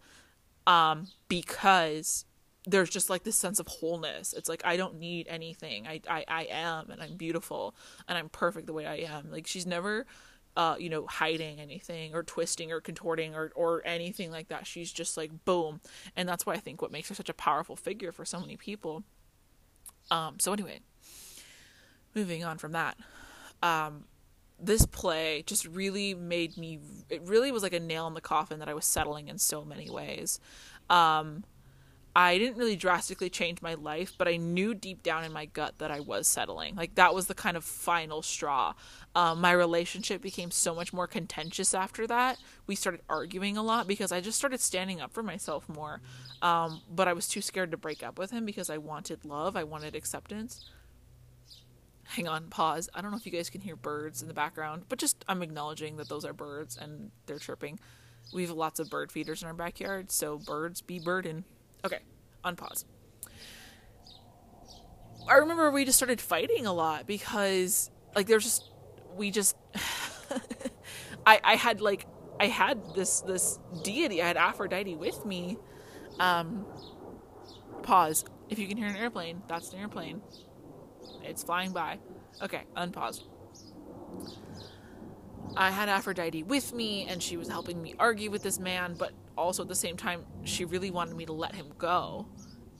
[0.67, 2.25] um because
[2.67, 6.23] there's just like this sense of wholeness it's like i don't need anything i i,
[6.27, 7.75] I am and i'm beautiful
[8.07, 10.05] and i'm perfect the way i am like she's never
[10.57, 14.67] uh, you know, hiding anything or twisting or contorting or, or anything like that.
[14.67, 15.79] She's just like boom.
[16.15, 18.57] And that's why I think what makes her such a powerful figure for so many
[18.57, 19.03] people.
[20.09, 20.81] Um, so anyway,
[22.16, 22.97] moving on from that,
[23.64, 24.05] um,
[24.59, 26.80] this play just really made me.
[27.09, 29.66] It really was like a nail in the coffin that I was settling in so
[29.66, 30.39] many ways.
[30.89, 31.43] Um,
[32.14, 35.76] I didn't really drastically change my life, but I knew deep down in my gut
[35.78, 36.76] that I was settling.
[36.76, 38.74] Like that was the kind of final straw.
[39.16, 42.38] Um, my relationship became so much more contentious after that.
[42.68, 46.01] We started arguing a lot because I just started standing up for myself more.
[46.41, 49.55] Um, but I was too scared to break up with him because I wanted love,
[49.55, 50.70] I wanted acceptance.
[52.12, 52.89] Hang on, pause.
[52.93, 55.41] I don't know if you guys can hear birds in the background, but just I'm
[55.41, 57.80] acknowledging that those are birds and they're chirping.
[58.34, 61.45] We have lots of bird feeders in our backyard, so birds be birding.
[61.86, 61.99] Okay,
[62.43, 62.84] unpause.
[65.26, 68.70] I remember we just started fighting a lot because like there's just
[69.16, 69.55] we just
[71.26, 72.07] I I had like
[72.41, 75.57] I had this this deity, I had Aphrodite with me.
[76.20, 76.66] Um
[77.84, 78.26] pause.
[78.49, 80.22] If you can hear an airplane, that's an airplane.
[81.24, 81.99] It's flying by.
[82.41, 83.24] Okay, unpause.
[85.55, 89.11] I had Aphrodite with me and she was helping me argue with this man, but
[89.38, 92.28] also at the same time, she really wanted me to let him go.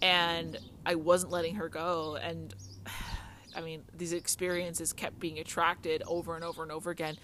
[0.02, 2.18] And I wasn't letting her go.
[2.22, 2.54] And
[3.56, 7.18] I mean, these experiences kept being attracted over and over and over again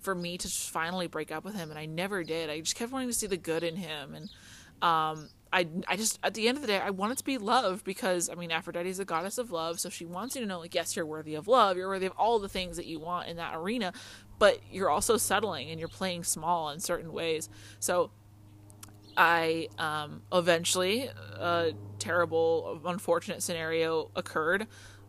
[0.00, 1.70] for me to finally break up with him.
[1.70, 2.48] And I never did.
[2.48, 4.14] I just kept wanting to see the good in him.
[4.14, 4.30] And,
[4.80, 7.84] um, I, I just at the end of the day I wanted to be loved
[7.84, 10.58] because I mean Aphrodite is a goddess of love so she wants you to know
[10.58, 13.28] like yes you're worthy of love you're worthy of all the things that you want
[13.28, 13.92] in that arena
[14.40, 17.48] but you're also settling and you're playing small in certain ways
[17.78, 18.10] so
[19.16, 24.66] I um, eventually a terrible, unfortunate scenario occurred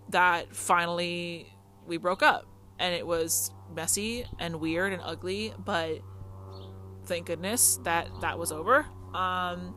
[0.10, 1.52] that finally
[1.88, 2.46] we broke up,
[2.78, 6.02] and it was messy and weird and ugly, but
[7.06, 8.86] thank goodness that that was over.
[9.16, 9.76] Um,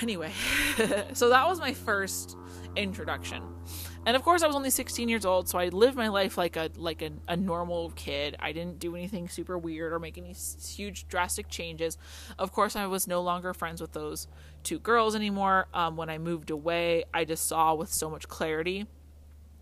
[0.00, 0.32] anyway,
[1.12, 2.36] so that was my first
[2.76, 3.42] introduction.
[4.04, 6.56] And of course, I was only 16 years old, so I lived my life like
[6.56, 8.36] a like a, a normal kid.
[8.40, 11.98] I didn't do anything super weird or make any huge drastic changes.
[12.38, 14.26] Of course, I was no longer friends with those
[14.64, 15.68] two girls anymore.
[15.72, 18.86] Um, when I moved away, I just saw with so much clarity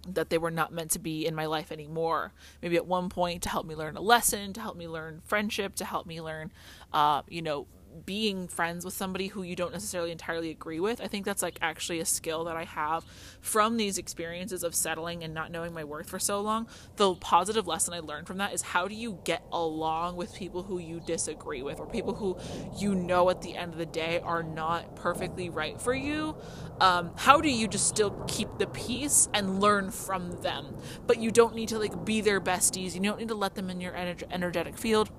[0.09, 2.33] that they were not meant to be in my life anymore.
[2.63, 5.75] Maybe at one point to help me learn a lesson, to help me learn friendship,
[5.77, 6.51] to help me learn,
[6.95, 7.67] uh, you know,
[8.05, 11.01] being friends with somebody who you don't necessarily entirely agree with.
[11.01, 13.05] I think that's like actually a skill that I have
[13.41, 16.69] from these experiences of settling and not knowing my worth for so long.
[16.97, 20.63] The positive lesson I learned from that is how do you get along with people
[20.63, 22.39] who you disagree with or people who
[22.79, 26.37] you know at the end of the day are not perfectly right for you?
[26.81, 30.77] Um, how do you just still keep the peace and learn from them?
[31.07, 32.95] But you don't need to like be their besties.
[32.95, 35.11] You don't need to let them in your energetic field.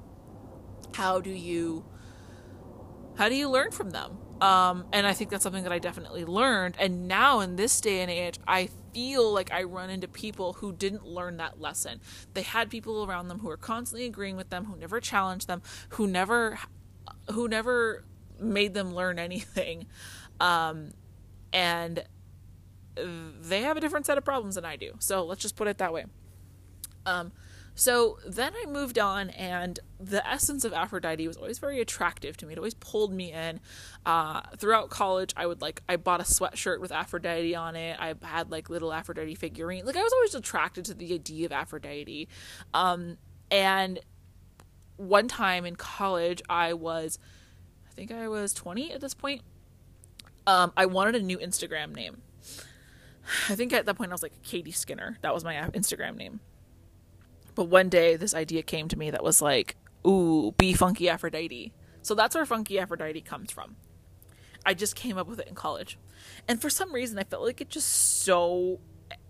[0.94, 1.86] How do you
[3.22, 4.18] how do you learn from them?
[4.42, 6.76] Um, and I think that's something that I definitely learned.
[6.80, 10.72] And now in this day and age, I feel like I run into people who
[10.72, 12.02] didn't learn that lesson.
[12.34, 15.62] They had people around them who were constantly agreeing with them, who never challenged them,
[15.90, 16.58] who never,
[17.32, 18.06] who never
[18.40, 19.86] made them learn anything.
[20.40, 20.90] Um,
[21.54, 22.04] and
[22.96, 24.94] they have a different set of problems than I do.
[24.98, 26.06] So let's just put it that way.
[27.06, 27.34] Um,
[27.74, 32.46] so then I moved on, and the essence of Aphrodite was always very attractive to
[32.46, 32.54] me.
[32.54, 33.60] It always pulled me in.
[34.06, 37.98] Uh, throughout college, I would like, I bought a sweatshirt with Aphrodite on it.
[38.00, 39.86] I had like little Aphrodite figurine.
[39.86, 42.28] Like, I was always attracted to the idea of Aphrodite.
[42.74, 43.18] Um,
[43.50, 44.00] and
[44.98, 47.20] one time in college, I was,
[47.90, 49.42] I think I was 20 at this point.
[50.46, 52.22] Um, I wanted a new Instagram name.
[53.50, 55.18] I think at that point I was like Katie Skinner.
[55.22, 56.42] That was my Instagram name.
[57.62, 61.72] But one day this idea came to me that was like, ooh, be funky Aphrodite.
[62.02, 63.76] So that's where funky Aphrodite comes from.
[64.66, 66.00] I just came up with it in college.
[66.48, 68.80] And for some reason, I felt like it just so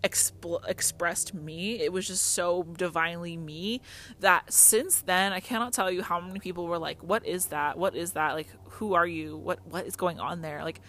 [0.01, 1.81] exp- expressed me.
[1.81, 3.81] It was just so divinely me
[4.21, 7.77] that since then, I cannot tell you how many people were like, "What is that?
[7.77, 8.35] What is that?
[8.35, 9.35] Like, who are you?
[9.35, 10.79] What what is going on there?" Like,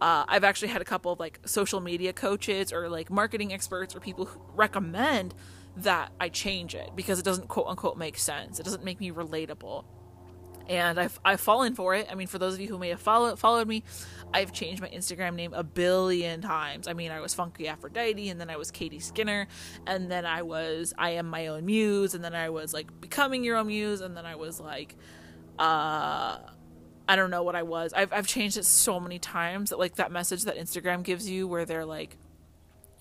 [0.00, 3.96] uh, I've actually had a couple of like social media coaches or like marketing experts
[3.96, 5.34] or people who recommend
[5.76, 8.58] that I change it because it doesn't quote unquote make sense.
[8.58, 9.84] It doesn't make me relatable.
[10.68, 12.08] And I've, I've fallen for it.
[12.10, 13.84] I mean, for those of you who may have followed, followed me,
[14.34, 16.88] I've changed my Instagram name a billion times.
[16.88, 19.46] I mean, I was Funky Aphrodite, and then I was Katie Skinner,
[19.86, 23.44] and then I was I am my own muse, and then I was like becoming
[23.44, 24.96] your own muse, and then I was like,
[25.56, 26.38] uh,
[27.08, 27.92] I don't know what I was.
[27.92, 31.46] I've, I've changed it so many times that like that message that Instagram gives you
[31.46, 32.16] where they're like,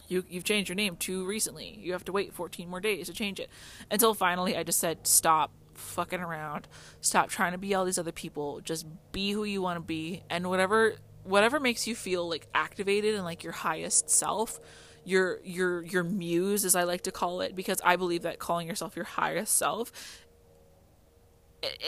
[0.07, 1.77] you you've changed your name too recently.
[1.81, 3.49] You have to wait 14 more days to change it.
[3.89, 6.67] Until finally I just said stop fucking around.
[7.01, 8.61] Stop trying to be all these other people.
[8.61, 13.15] Just be who you want to be and whatever whatever makes you feel like activated
[13.15, 14.59] and like your highest self,
[15.03, 18.67] your your your muse as I like to call it because I believe that calling
[18.67, 19.91] yourself your highest self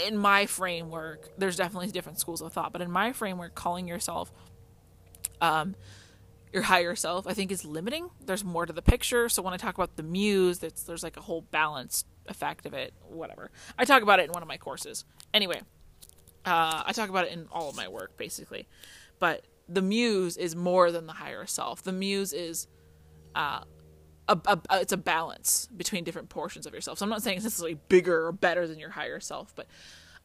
[0.07, 4.31] in my framework, there's definitely different schools of thought, but in my framework calling yourself
[5.41, 5.75] um,
[6.53, 8.09] your higher self, I think is limiting.
[8.25, 9.29] There's more to the picture.
[9.29, 12.73] So when I talk about the muse, there's, there's like a whole balance effect of
[12.73, 13.51] it, whatever.
[13.77, 15.05] I talk about it in one of my courses.
[15.33, 15.61] Anyway,
[16.45, 18.67] uh, I talk about it in all of my work, basically.
[19.19, 21.83] But the muse is more than the higher self.
[21.83, 22.67] The muse is
[23.35, 23.61] uh,
[24.27, 26.99] a, a, it's a balance between different portions of yourself.
[26.99, 29.67] So I'm not saying it's necessarily bigger or better than your higher self, but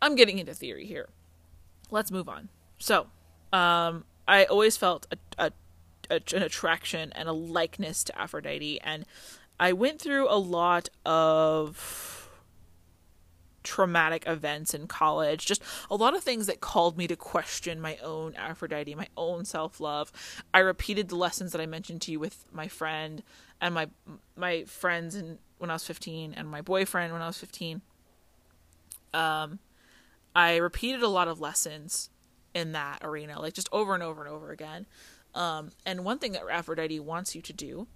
[0.01, 1.09] I'm getting into theory here.
[1.91, 2.49] Let's move on.
[2.79, 3.07] So,
[3.53, 5.17] um, I always felt a,
[6.13, 9.05] a, an attraction and a likeness to Aphrodite, and
[9.59, 12.31] I went through a lot of
[13.63, 17.97] traumatic events in college, just a lot of things that called me to question my
[17.99, 20.13] own Aphrodite, my own self-love.
[20.53, 23.23] I repeated the lessons that I mentioned to you with my friend
[23.61, 23.89] and my
[24.37, 27.83] my friends and when I was 15 and my boyfriend when I was 15.
[29.15, 29.61] Um
[30.35, 32.11] I repeated a lot of lessons
[32.55, 34.87] in that arena, like just over and over and over again.
[35.35, 37.87] Um, and one thing that Aphrodite wants you to do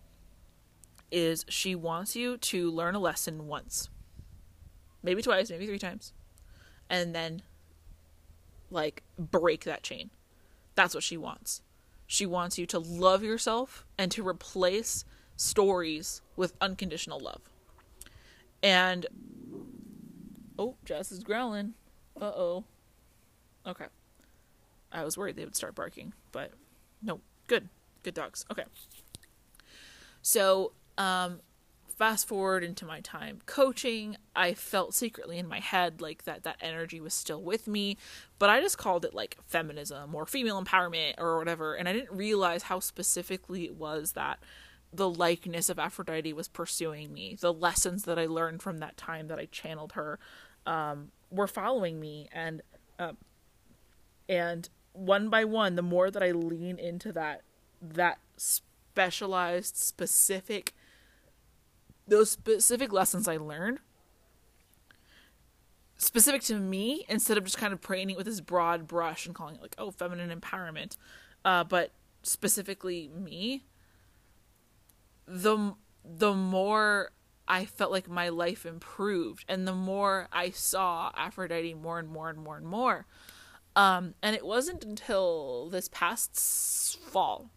[1.11, 3.89] is she wants you to learn a lesson once
[5.07, 6.13] maybe twice, maybe three times,
[6.91, 7.41] and then
[8.71, 10.11] like break that chain.
[10.75, 11.63] That's what she wants.
[12.07, 15.05] She wants you to love yourself and to replace
[15.37, 17.41] stories with unconditional love.
[18.63, 19.07] And
[20.59, 21.75] oh, Jess is growling.
[22.21, 22.65] Uh oh.
[23.67, 23.87] Okay.
[24.93, 26.53] I was worried they would start barking, but
[27.03, 27.21] no.
[27.47, 27.69] Good.
[28.03, 28.45] Good dogs.
[28.51, 28.65] Okay.
[30.23, 31.41] So, um,
[31.97, 36.57] fast forward into my time coaching, I felt secretly in my head like that that
[36.61, 37.97] energy was still with me,
[38.39, 42.15] but I just called it like feminism or female empowerment or whatever, and I didn't
[42.15, 44.39] realize how specifically it was that
[44.93, 47.37] the likeness of Aphrodite was pursuing me.
[47.41, 50.19] The lessons that I learned from that time that I channeled her
[50.67, 52.63] um, were following me, and
[52.99, 53.17] um,
[54.29, 57.43] and one by one, the more that I lean into that
[57.81, 60.73] that specialized, specific
[62.09, 63.81] those specific lessons I learned
[65.99, 69.35] specific to me instead of just kind of painting it with this broad brush and
[69.35, 70.97] calling it like oh feminine empowerment
[71.45, 71.91] uh, but
[72.23, 73.65] specifically me
[75.27, 75.75] the
[76.05, 77.11] the more
[77.49, 82.29] I felt like my life improved and the more I saw Aphrodite more and more
[82.29, 83.07] and more and more
[83.77, 87.51] um, and it wasn't until this past fall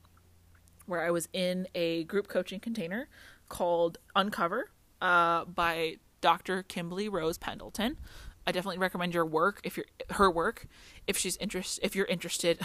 [0.85, 3.07] where I was in a group coaching container
[3.47, 4.69] called Uncover
[5.01, 6.63] uh, by Dr.
[6.63, 7.97] Kimberly Rose Pendleton.
[8.45, 10.67] I definitely recommend your work if you're her work
[11.07, 12.59] if she's interested if you're interested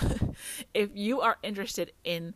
[0.74, 2.34] if you are interested in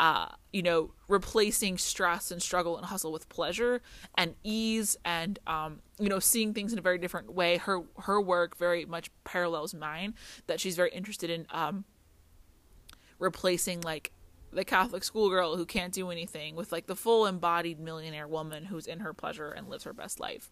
[0.00, 3.82] uh, you know replacing stress and struggle and hustle with pleasure
[4.16, 8.18] and ease and um, you know seeing things in a very different way her her
[8.18, 10.14] work very much parallels mine
[10.46, 11.84] that she's very interested in um,
[13.18, 14.10] replacing like
[14.52, 18.86] the Catholic schoolgirl who can't do anything with like the full embodied millionaire woman who's
[18.86, 20.50] in her pleasure and lives her best life.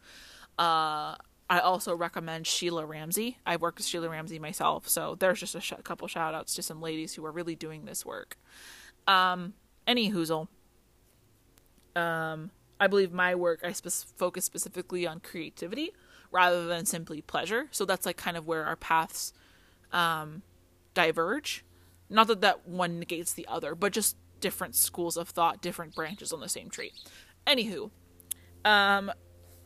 [0.58, 1.16] Uh,
[1.50, 3.38] I also recommend Sheila Ramsey.
[3.46, 6.62] I've worked with Sheila Ramsey myself, so there's just a sh- couple shout outs to
[6.62, 8.36] some ladies who are really doing this work.
[9.08, 9.54] Um,
[9.86, 10.46] any hoozle.
[11.96, 15.92] Um, I believe my work I spe- focus specifically on creativity
[16.30, 17.66] rather than simply pleasure.
[17.72, 19.32] So that's like kind of where our paths
[19.92, 20.42] um,
[20.94, 21.64] diverge.
[22.10, 26.32] Not that that one negates the other, but just different schools of thought, different branches
[26.32, 26.92] on the same tree.
[27.46, 27.90] Anywho,
[28.64, 29.10] um,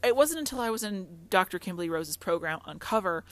[0.03, 1.59] it wasn't until I was in Dr.
[1.59, 3.25] Kimberly Rose's program Uncover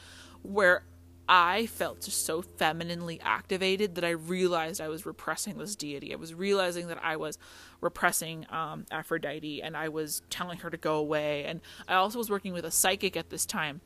[0.43, 0.85] where
[1.33, 6.13] I felt just so femininely activated that I realized I was repressing this deity.
[6.13, 7.39] I was realizing that I was
[7.81, 11.45] repressing um, Aphrodite and I was telling her to go away.
[11.45, 13.81] And I also was working with a psychic at this time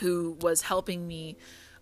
[0.00, 1.36] who was helping me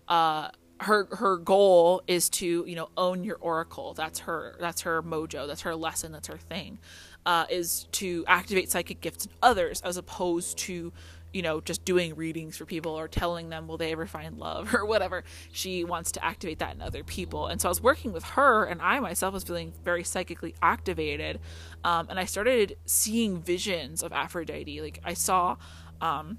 [0.09, 5.01] uh, her her goal is to you know own your oracle that's her that's her
[5.01, 6.79] mojo that's her lesson that's her thing
[7.25, 10.93] uh, is to activate psychic gifts in others as opposed to
[11.33, 14.75] you know just doing readings for people or telling them will they ever find love
[14.75, 18.13] or whatever she wants to activate that in other people and so i was working
[18.13, 21.41] with her and i myself was feeling very psychically activated
[21.85, 25.57] um, and i started seeing visions of aphrodite like i saw
[26.01, 26.39] um,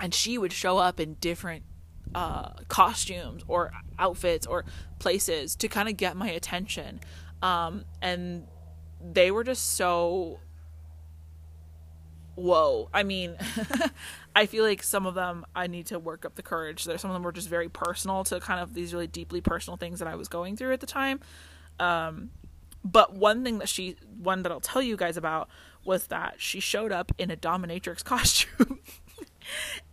[0.00, 1.64] and she would show up in different
[2.14, 4.64] uh, costumes or outfits or
[4.98, 7.00] places to kind of get my attention.
[7.42, 8.46] Um, and
[9.00, 10.40] they were just so
[12.34, 12.88] whoa.
[12.92, 13.36] I mean,
[14.36, 16.84] I feel like some of them I need to work up the courage.
[16.84, 19.76] There, some of them were just very personal to kind of these really deeply personal
[19.76, 21.20] things that I was going through at the time.
[21.78, 22.30] Um,
[22.84, 25.48] but one thing that she, one that I'll tell you guys about
[25.84, 28.80] was that she showed up in a dominatrix costume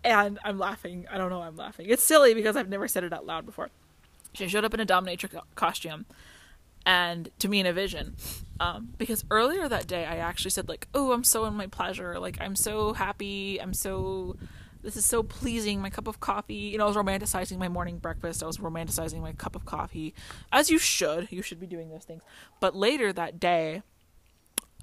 [0.03, 1.05] and I'm laughing.
[1.11, 1.87] I don't know I'm laughing.
[1.89, 3.69] It's silly because I've never said it out loud before.
[4.33, 6.05] She showed up in a dominatrix costume
[6.85, 8.15] and to me in a vision.
[8.59, 12.19] Um, because earlier that day, I actually said like, "Oh, I'm so in my pleasure.
[12.19, 13.59] Like, I'm so happy.
[13.61, 14.35] I'm so."
[14.83, 15.79] This is so pleasing.
[15.79, 16.55] My cup of coffee.
[16.55, 18.41] You know, I was romanticizing my morning breakfast.
[18.41, 20.15] I was romanticizing my cup of coffee,
[20.51, 21.31] as you should.
[21.31, 22.23] You should be doing those things.
[22.59, 23.83] But later that day,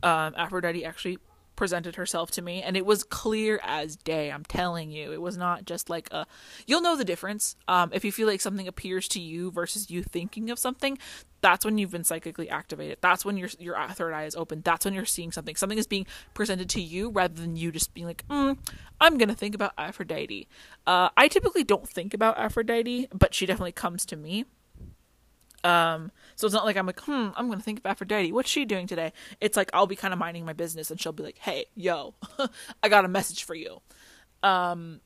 [0.04, 1.18] um, Aphrodite actually
[1.58, 5.36] presented herself to me and it was clear as day i'm telling you it was
[5.36, 6.24] not just like a
[6.68, 10.04] you'll know the difference um, if you feel like something appears to you versus you
[10.04, 10.96] thinking of something
[11.40, 14.84] that's when you've been psychically activated that's when your your third eye is open that's
[14.84, 18.06] when you're seeing something something is being presented to you rather than you just being
[18.06, 18.56] like mm,
[19.00, 20.48] i'm gonna think about aphrodite
[20.86, 24.44] uh, i typically don't think about aphrodite but she definitely comes to me
[25.64, 28.32] um, so it's not like I'm like, hmm, I'm gonna think of Aphrodite.
[28.32, 29.12] What's she doing today?
[29.40, 32.14] It's like I'll be kind of minding my business, and she'll be like, hey, yo,
[32.82, 33.82] I got a message for you.
[34.42, 35.00] Um,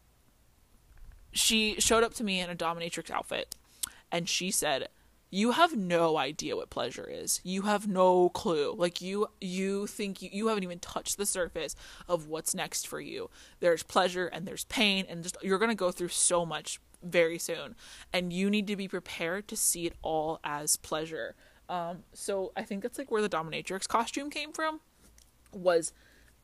[1.32, 3.56] she showed up to me in a dominatrix outfit,
[4.10, 4.88] and she said,
[5.32, 7.40] "You have no idea what pleasure is.
[7.42, 8.74] You have no clue.
[8.76, 11.74] Like you, you think you, you haven't even touched the surface
[12.06, 13.30] of what's next for you.
[13.58, 17.74] There's pleasure and there's pain, and just you're gonna go through so much very soon
[18.12, 21.34] and you need to be prepared to see it all as pleasure
[21.68, 24.80] um so i think that's like where the dominatrix costume came from
[25.52, 25.92] was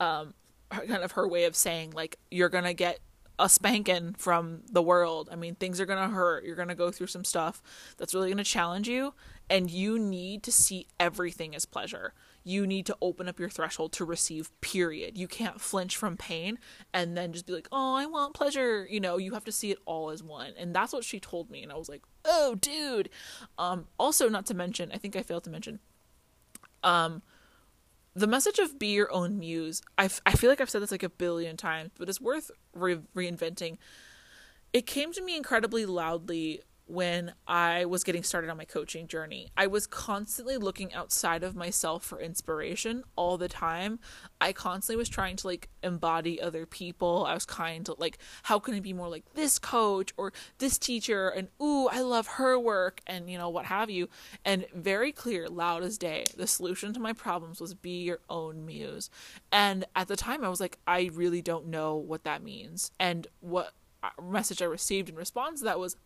[0.01, 0.35] um
[0.71, 2.99] kind of her way of saying like you're gonna get
[3.39, 5.29] a spanking from the world.
[5.31, 6.45] I mean things are gonna hurt.
[6.45, 7.63] You're gonna go through some stuff
[7.97, 9.15] that's really gonna challenge you
[9.49, 12.15] and you need to see everything as pleasure.
[12.45, 15.17] You need to open up your threshold to receive period.
[15.17, 16.59] You can't flinch from pain
[16.93, 18.87] and then just be like oh i want pleasure.
[18.91, 20.53] You know you have to see it all as one.
[20.59, 23.09] And that's what she told me and i was like oh dude.
[23.57, 25.79] Um also not to mention i think i failed to mention
[26.83, 27.23] um
[28.15, 31.03] the message of be your own muse I I feel like i've said this like
[31.03, 33.79] a billion times but it's worth re- reinventing.
[34.73, 39.51] It came to me incredibly loudly when I was getting started on my coaching journey.
[39.57, 43.99] I was constantly looking outside of myself for inspiration all the time.
[44.41, 47.27] I constantly was trying to like embody other people.
[47.27, 50.79] I was kind of like, how can I be more like this coach or this
[50.79, 51.29] teacher?
[51.29, 54.09] And ooh, I love her work and you know, what have you.
[54.45, 58.65] And very clear, loud as day, the solution to my problems was be your own
[58.65, 59.11] muse.
[59.53, 62.93] And at the time, I was like, I really don't know what that means.
[62.99, 63.73] And what
[64.03, 65.97] uh, message I received in response to that was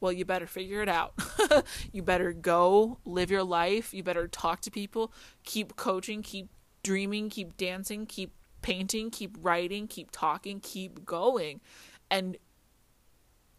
[0.00, 1.14] well, you better figure it out.
[1.92, 3.92] you better go live your life.
[3.92, 5.12] You better talk to people,
[5.44, 6.48] keep coaching, keep
[6.82, 8.32] dreaming, keep dancing, keep
[8.62, 11.60] painting, keep writing, keep talking, keep going.
[12.10, 12.36] And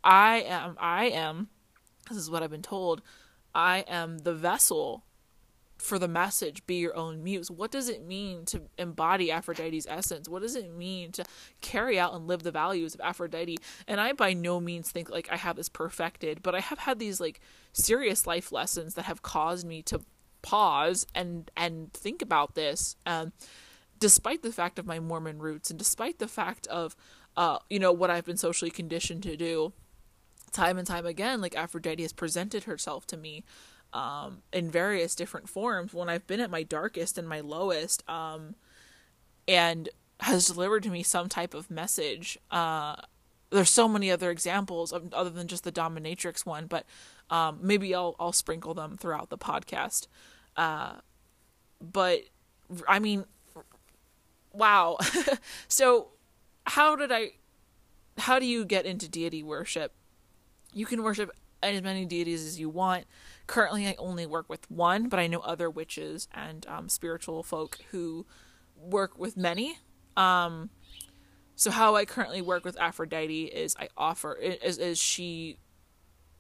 [0.03, 1.49] I am, I am,
[2.09, 3.01] this is what I've been told,
[3.53, 5.03] I am the vessel
[5.79, 7.49] for the message be your own muse.
[7.49, 10.27] What does it mean to embody aphrodite's essence?
[10.27, 11.23] What does it mean to
[11.61, 13.57] carry out and live the values of aphrodite?
[13.87, 16.99] And i by no means think like i have this perfected but i have had
[16.99, 17.39] these like
[17.73, 20.01] serious life lessons that have caused me to
[20.41, 23.31] pause and and think about this um
[23.99, 26.95] despite the fact of my mormon roots and despite the fact of
[27.35, 29.73] uh you know what i've been socially conditioned to do
[30.51, 33.43] time and time again like aphrodite has presented herself to me
[33.93, 38.55] um, in various different forms when I've been at my darkest and my lowest, um,
[39.47, 42.37] and has delivered to me some type of message.
[42.51, 42.95] Uh,
[43.49, 46.85] there's so many other examples of, other than just the dominatrix one, but
[47.29, 50.07] um, maybe I'll I'll sprinkle them throughout the podcast.
[50.55, 50.95] Uh,
[51.81, 52.21] but
[52.87, 53.25] I mean,
[54.53, 54.97] wow.
[55.67, 56.09] so
[56.65, 57.31] how did I?
[58.17, 59.93] How do you get into deity worship?
[60.73, 61.31] You can worship
[61.63, 63.05] as many deities as you want.
[63.49, 67.79] Currently, I only work with one, but I know other witches and um, spiritual folk
[67.89, 68.27] who
[68.77, 69.79] work with many.
[70.15, 70.69] Um,
[71.55, 75.57] so how I currently work with Aphrodite is I offer is, is she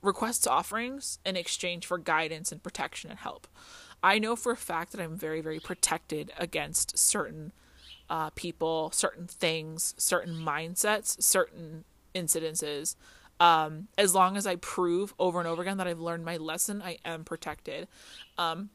[0.03, 3.47] requests offerings in exchange for guidance and protection and help.
[4.03, 7.53] I know for a fact that I'm very very protected against certain
[8.07, 12.95] uh, people, certain things, certain mindsets, certain incidences
[13.39, 16.81] um, as long as I prove over and over again that I've learned my lesson,
[16.81, 17.87] I am protected.
[18.37, 18.69] Um,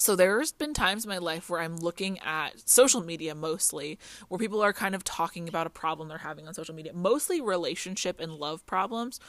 [0.00, 3.98] so there's been times in my life where I'm looking at social media mostly,
[4.28, 7.42] where people are kind of talking about a problem they're having on social media, mostly
[7.42, 9.20] relationship and love problems.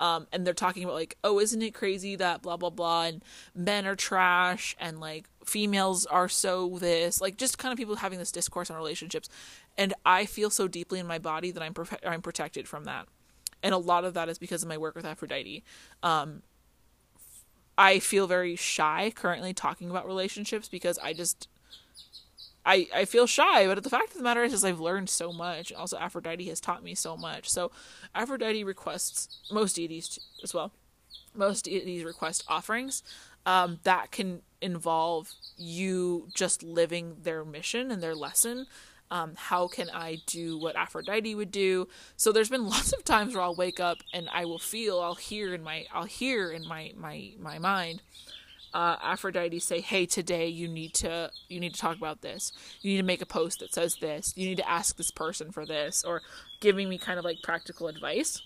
[0.00, 3.24] Um, and they're talking about like, oh, isn't it crazy that blah blah blah, and
[3.54, 8.18] men are trash, and like females are so this, like just kind of people having
[8.18, 9.30] this discourse on relationships.
[9.78, 13.08] And I feel so deeply in my body that I'm pro- I'm protected from that
[13.62, 15.64] and a lot of that is because of my work with Aphrodite.
[16.02, 16.42] Um,
[17.76, 21.48] I feel very shy currently talking about relationships because I just
[22.66, 25.32] I I feel shy, but the fact of the matter is, is I've learned so
[25.32, 25.72] much.
[25.72, 27.48] Also, Aphrodite has taught me so much.
[27.48, 27.70] So,
[28.14, 30.72] Aphrodite requests most deities as well.
[31.34, 33.02] Most deities request offerings
[33.46, 38.66] um, that can involve you just living their mission and their lesson.
[39.10, 41.88] Um, how can I do what Aphrodite would do?
[42.16, 45.14] So there's been lots of times where I'll wake up and I will feel, I'll
[45.14, 48.02] hear in my, I'll hear in my my my mind,
[48.74, 52.52] uh, Aphrodite say, "Hey, today you need to you need to talk about this.
[52.82, 54.34] You need to make a post that says this.
[54.36, 56.22] You need to ask this person for this," or
[56.60, 58.42] giving me kind of like practical advice.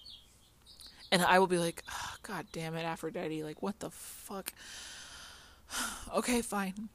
[1.10, 3.42] And I will be like, oh, "God damn it, Aphrodite!
[3.42, 4.52] Like, what the fuck?"
[6.14, 6.88] okay, fine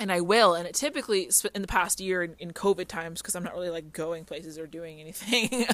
[0.00, 0.54] and I will.
[0.54, 3.70] And it typically in the past year in, in COVID times, because I'm not really
[3.70, 5.66] like going places or doing anything,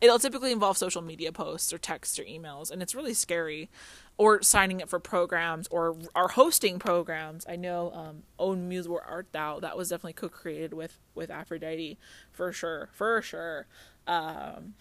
[0.00, 3.70] it'll typically involve social media posts or texts or emails, and it's really scary.
[4.18, 7.46] Or signing up for programs or are hosting programs.
[7.48, 11.96] I know um, Own Muse Where Art Thou that was definitely co-created with with Aphrodite
[12.30, 13.66] for sure, for sure.
[14.06, 14.74] Um,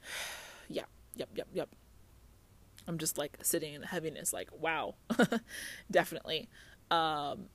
[0.68, 0.84] yeah,
[1.16, 1.68] yep, yep, yep.
[2.86, 4.94] I'm just like sitting in the heaviness, like wow,
[5.90, 6.48] definitely
[6.90, 7.48] um,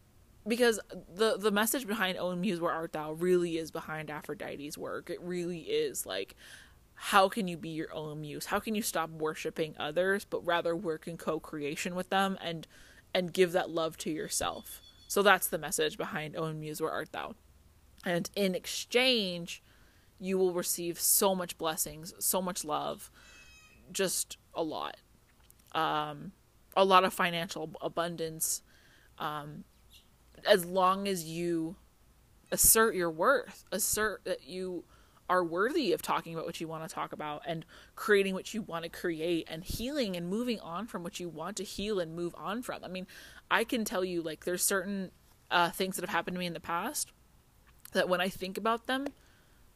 [0.48, 0.80] because
[1.14, 5.10] the the message behind own muse where art thou really is behind aphrodite's work.
[5.10, 6.36] It really is like
[6.96, 8.46] how can you be your own muse?
[8.46, 12.68] How can you stop worshiping others but rather work in co-creation with them and
[13.14, 14.82] and give that love to yourself?
[15.08, 17.36] So that's the message behind own muse where art thou.
[18.06, 19.62] And in exchange
[20.20, 23.12] you will receive so much blessings so much love
[23.92, 24.98] just a lot.
[25.74, 26.32] Um
[26.76, 28.64] a lot of financial abundance
[29.22, 29.64] um,
[30.46, 31.76] as long as you
[32.52, 34.84] assert your worth, assert that you
[35.30, 37.66] are worthy of talking about what you want to talk about and
[37.96, 41.56] creating what you want to create and healing and moving on from what you want
[41.56, 42.84] to heal and move on from.
[42.84, 43.08] I mean,
[43.50, 45.12] I can tell you like there's certain
[45.50, 47.12] uh, things that have happened to me in the past
[47.94, 49.08] that when I think about them,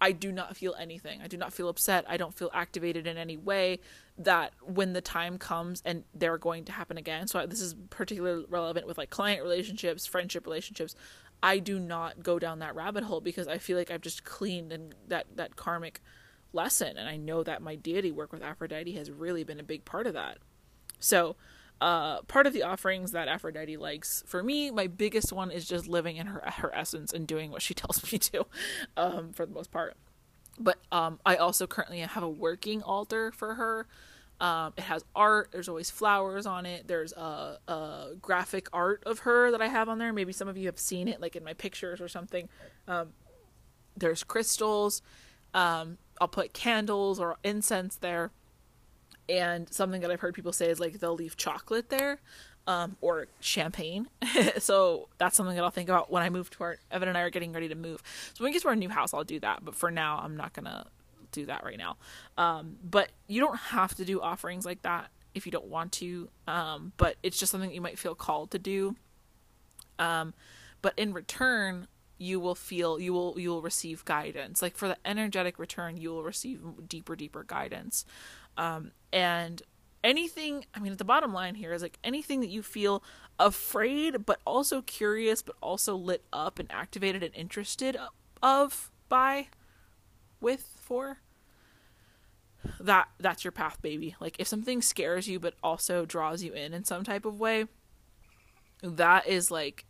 [0.01, 1.21] I do not feel anything.
[1.21, 2.05] I do not feel upset.
[2.07, 3.79] I don't feel activated in any way.
[4.17, 7.27] That when the time comes and they're going to happen again.
[7.27, 10.95] So this is particularly relevant with like client relationships, friendship relationships.
[11.41, 14.71] I do not go down that rabbit hole because I feel like I've just cleaned
[14.71, 16.01] and that that karmic
[16.53, 19.85] lesson and I know that my deity work with Aphrodite has really been a big
[19.85, 20.37] part of that.
[20.99, 21.35] So,
[21.81, 25.87] uh, part of the offerings that Aphrodite likes for me, my biggest one is just
[25.87, 28.45] living in her her essence and doing what she tells me to,
[28.97, 29.95] um, for the most part.
[30.57, 33.87] But um, I also currently have a working altar for her.
[34.39, 35.49] Um, it has art.
[35.51, 36.87] There's always flowers on it.
[36.87, 40.11] There's a, a, graphic art of her that I have on there.
[40.11, 42.49] Maybe some of you have seen it, like in my pictures or something.
[42.87, 43.13] Um,
[43.95, 45.01] there's crystals.
[45.53, 48.31] Um, I'll put candles or incense there
[49.27, 52.19] and something that I've heard people say is like they'll leave chocolate there,
[52.67, 54.07] um, or champagne.
[54.57, 57.21] so that's something that I'll think about when I move to our Evan and I
[57.21, 58.01] are getting ready to move.
[58.33, 59.63] So when we get to our new house, I'll do that.
[59.63, 60.87] But for now, I'm not gonna
[61.31, 61.97] do that right now.
[62.37, 66.29] Um, but you don't have to do offerings like that if you don't want to.
[66.47, 68.95] Um, but it's just something you might feel called to do.
[69.99, 70.33] Um,
[70.81, 74.61] but in return, you will feel you will you will receive guidance.
[74.61, 78.05] Like for the energetic return, you will receive deeper, deeper guidance.
[78.57, 79.61] Um, and
[80.03, 83.03] anything, I mean, at the bottom line here is like anything that you feel
[83.39, 87.97] afraid, but also curious, but also lit up and activated and interested
[88.41, 89.47] of by,
[90.39, 91.19] with, for,
[92.79, 94.15] that that's your path baby.
[94.19, 97.67] Like if something scares you but also draws you in in some type of way
[98.81, 99.85] that is like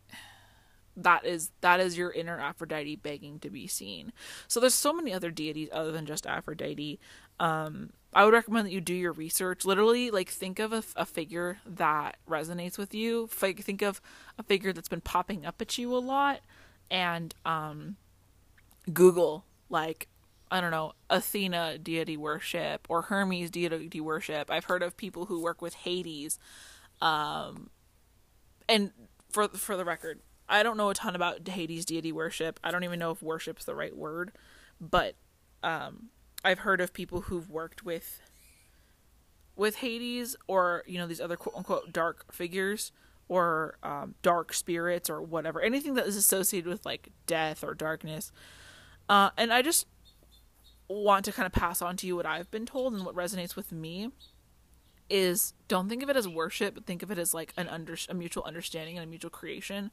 [0.98, 4.14] that is that is your inner aphrodite begging to be seen.
[4.48, 7.00] So there's so many other deities other than just aphrodite
[7.40, 9.66] um I would recommend that you do your research.
[9.66, 13.30] Literally, like think of a, a figure that resonates with you.
[13.42, 14.00] Like think of
[14.40, 16.40] a figure that's been popping up at you a lot,
[16.90, 17.98] and um,
[18.92, 20.08] Google like
[20.50, 24.50] I don't know Athena deity worship or Hermes deity worship.
[24.50, 26.40] I've heard of people who work with Hades,
[27.02, 27.70] um,
[28.70, 28.92] and
[29.30, 32.62] for for the record, I don't know a ton about Hades deity worship.
[32.64, 34.32] I don't even know if worship's the right word,
[34.80, 35.16] but
[35.64, 36.12] um,
[36.46, 38.22] I've heard of people who've worked with
[39.56, 42.92] with Hades or you know these other quote unquote dark figures
[43.28, 45.62] or um, dark spirits or whatever.
[45.62, 48.32] Anything that is associated with like death or darkness.
[49.08, 49.86] Uh, and i just
[50.88, 53.56] want to kind of pass on to you what i've been told and what resonates
[53.56, 54.10] with me
[55.10, 57.96] is don't think of it as worship but think of it as like an under
[58.10, 59.92] a mutual understanding and a mutual creation.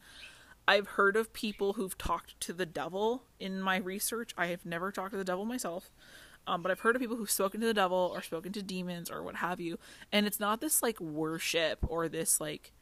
[0.67, 4.33] I've heard of people who've talked to the devil in my research.
[4.39, 5.91] I have never talked to the devil myself
[6.47, 9.11] um, but I've heard of people who've spoken to the devil or spoken to demons
[9.11, 9.79] or what have you,
[10.11, 12.73] and it's not this like worship or this like,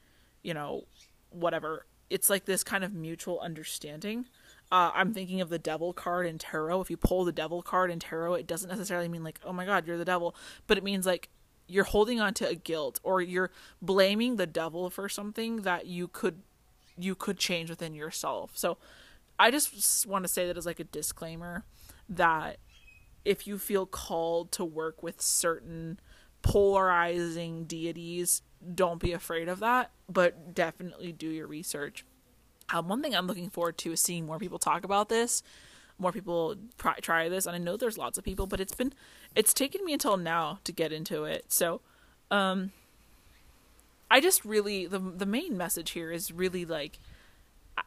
[0.43, 0.85] you know,
[1.31, 1.87] whatever.
[2.09, 4.27] It's like this kind of mutual understanding.
[4.73, 6.81] Uh, I'm thinking of the devil card in tarot.
[6.81, 9.65] If you pull the devil card in tarot, it doesn't necessarily mean like, oh my
[9.65, 10.35] god, you're the devil,
[10.67, 11.29] but it means like
[11.67, 13.51] you're holding on to a guilt or you're
[13.81, 16.43] blaming the devil for something that you could
[16.99, 18.53] you could change within yourself.
[18.55, 18.77] So
[19.39, 21.65] I just want to say that as like a disclaimer
[22.09, 22.59] that
[23.25, 25.99] if you feel called to work with certain
[26.43, 28.43] polarizing deities,
[28.75, 32.05] don't be afraid of that, but definitely do your research.
[32.73, 35.43] Um, one thing I'm looking forward to is seeing more people talk about this,
[35.99, 38.93] more people pr- try this, and I know there's lots of people, but it's been
[39.35, 41.53] it's taken me until now to get into it.
[41.53, 41.81] So,
[42.31, 42.73] um,
[44.11, 46.99] I just really the the main message here is really like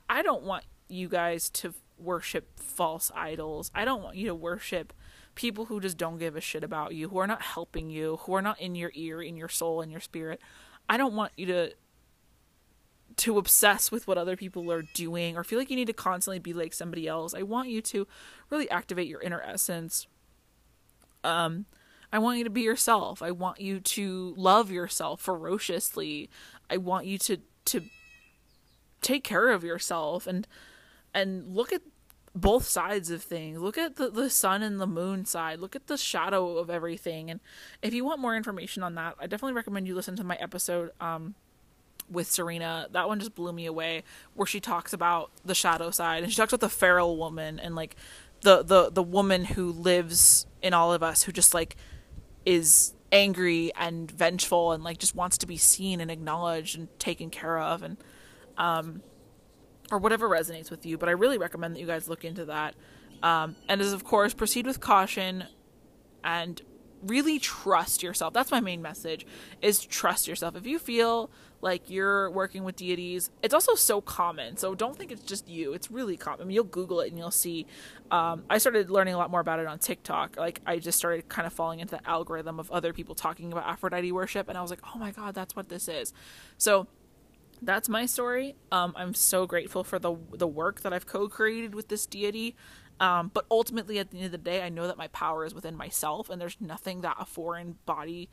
[0.09, 3.71] I don't want you guys to worship false idols.
[3.73, 4.93] I don't want you to worship
[5.35, 8.33] people who just don't give a shit about you, who are not helping you, who
[8.33, 10.39] are not in your ear, in your soul, in your spirit.
[10.89, 11.73] I don't want you to
[13.15, 16.39] to obsess with what other people are doing or feel like you need to constantly
[16.39, 17.35] be like somebody else.
[17.35, 18.07] I want you to
[18.49, 20.07] really activate your inner essence.
[21.23, 21.65] Um
[22.11, 23.21] I want you to be yourself.
[23.21, 26.29] I want you to love yourself ferociously.
[26.69, 27.81] I want you to to
[29.01, 30.47] take care of yourself and
[31.13, 31.81] and look at
[32.35, 33.59] both sides of things.
[33.59, 35.59] Look at the, the sun and the moon side.
[35.59, 37.29] Look at the shadow of everything.
[37.29, 37.39] And
[37.81, 40.91] if you want more information on that, I definitely recommend you listen to my episode
[40.99, 41.35] um,
[42.09, 42.87] with Serena.
[42.91, 44.03] That one just blew me away,
[44.33, 47.75] where she talks about the shadow side and she talks about the feral woman and
[47.75, 47.95] like
[48.41, 51.75] the the the woman who lives in all of us who just like
[52.45, 57.29] is angry and vengeful and like just wants to be seen and acknowledged and taken
[57.29, 57.97] care of and
[58.57, 59.01] um
[59.91, 60.97] or whatever resonates with you.
[60.97, 62.75] But I really recommend that you guys look into that.
[63.21, 65.45] Um, and as of course, proceed with caution
[66.23, 66.61] and
[67.05, 68.33] really trust yourself.
[68.33, 69.25] That's my main message
[69.61, 70.55] is trust yourself.
[70.55, 71.29] If you feel
[71.61, 74.57] like you're working with deities, it's also so common.
[74.57, 75.73] So don't think it's just you.
[75.73, 76.41] It's really common.
[76.41, 77.65] I mean, you'll Google it and you'll see.
[78.11, 80.37] Um, I started learning a lot more about it on TikTok.
[80.37, 83.65] Like I just started kind of falling into the algorithm of other people talking about
[83.65, 86.13] Aphrodite worship, and I was like, oh my god, that's what this is.
[86.57, 86.87] So
[87.65, 88.55] that's my story.
[88.71, 92.55] Um, I'm so grateful for the the work that I've co-created with this deity.
[92.99, 95.53] Um, but ultimately, at the end of the day, I know that my power is
[95.53, 98.29] within myself, and there's nothing that a foreign body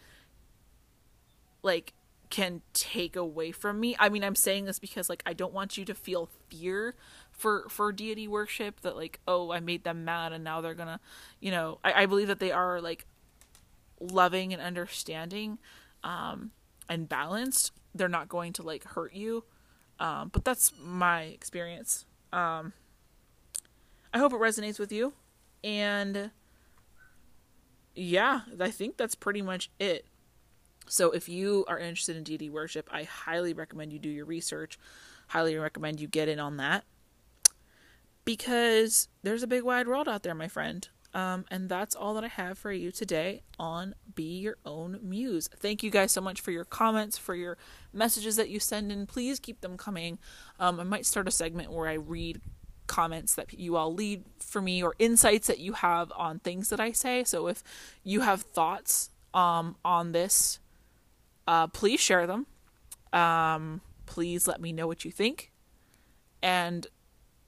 [1.63, 1.95] like
[2.31, 3.97] can take away from me.
[3.99, 6.95] I mean, I'm saying this because like I don't want you to feel fear
[7.33, 11.01] for for deity worship that like oh I made them mad and now they're gonna
[11.41, 13.07] you know I, I believe that they are like
[13.99, 15.59] loving and understanding
[16.05, 16.51] um
[16.89, 19.45] and balanced they're not going to like hurt you.
[19.99, 22.07] Um, but that's my experience.
[22.33, 22.73] Um,
[24.15, 25.13] I hope it resonates with you.
[25.63, 26.31] And
[27.95, 30.07] yeah, I think that's pretty much it.
[30.87, 34.79] So if you are interested in deity worship, I highly recommend you do your research.
[35.29, 36.85] Highly recommend you get in on that.
[38.25, 40.89] Because there's a big wide world out there, my friend.
[41.13, 45.49] Um, and that's all that I have for you today on Be Your Own Muse.
[45.59, 47.59] Thank you guys so much for your comments, for your
[47.93, 49.07] messages that you send in.
[49.07, 50.19] Please keep them coming.
[50.61, 52.41] Um, I might start a segment where I read
[52.87, 56.81] comments that you all leave for me or insights that you have on things that
[56.81, 57.25] I say.
[57.25, 57.63] So if
[58.05, 60.61] you have thoughts um, on this,
[61.47, 62.47] uh, please share them.
[63.13, 65.51] Um, please let me know what you think.
[66.43, 66.87] And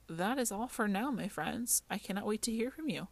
[0.09, 1.83] that is all for now, my friends.
[1.91, 3.09] I cannot wait to hear from you.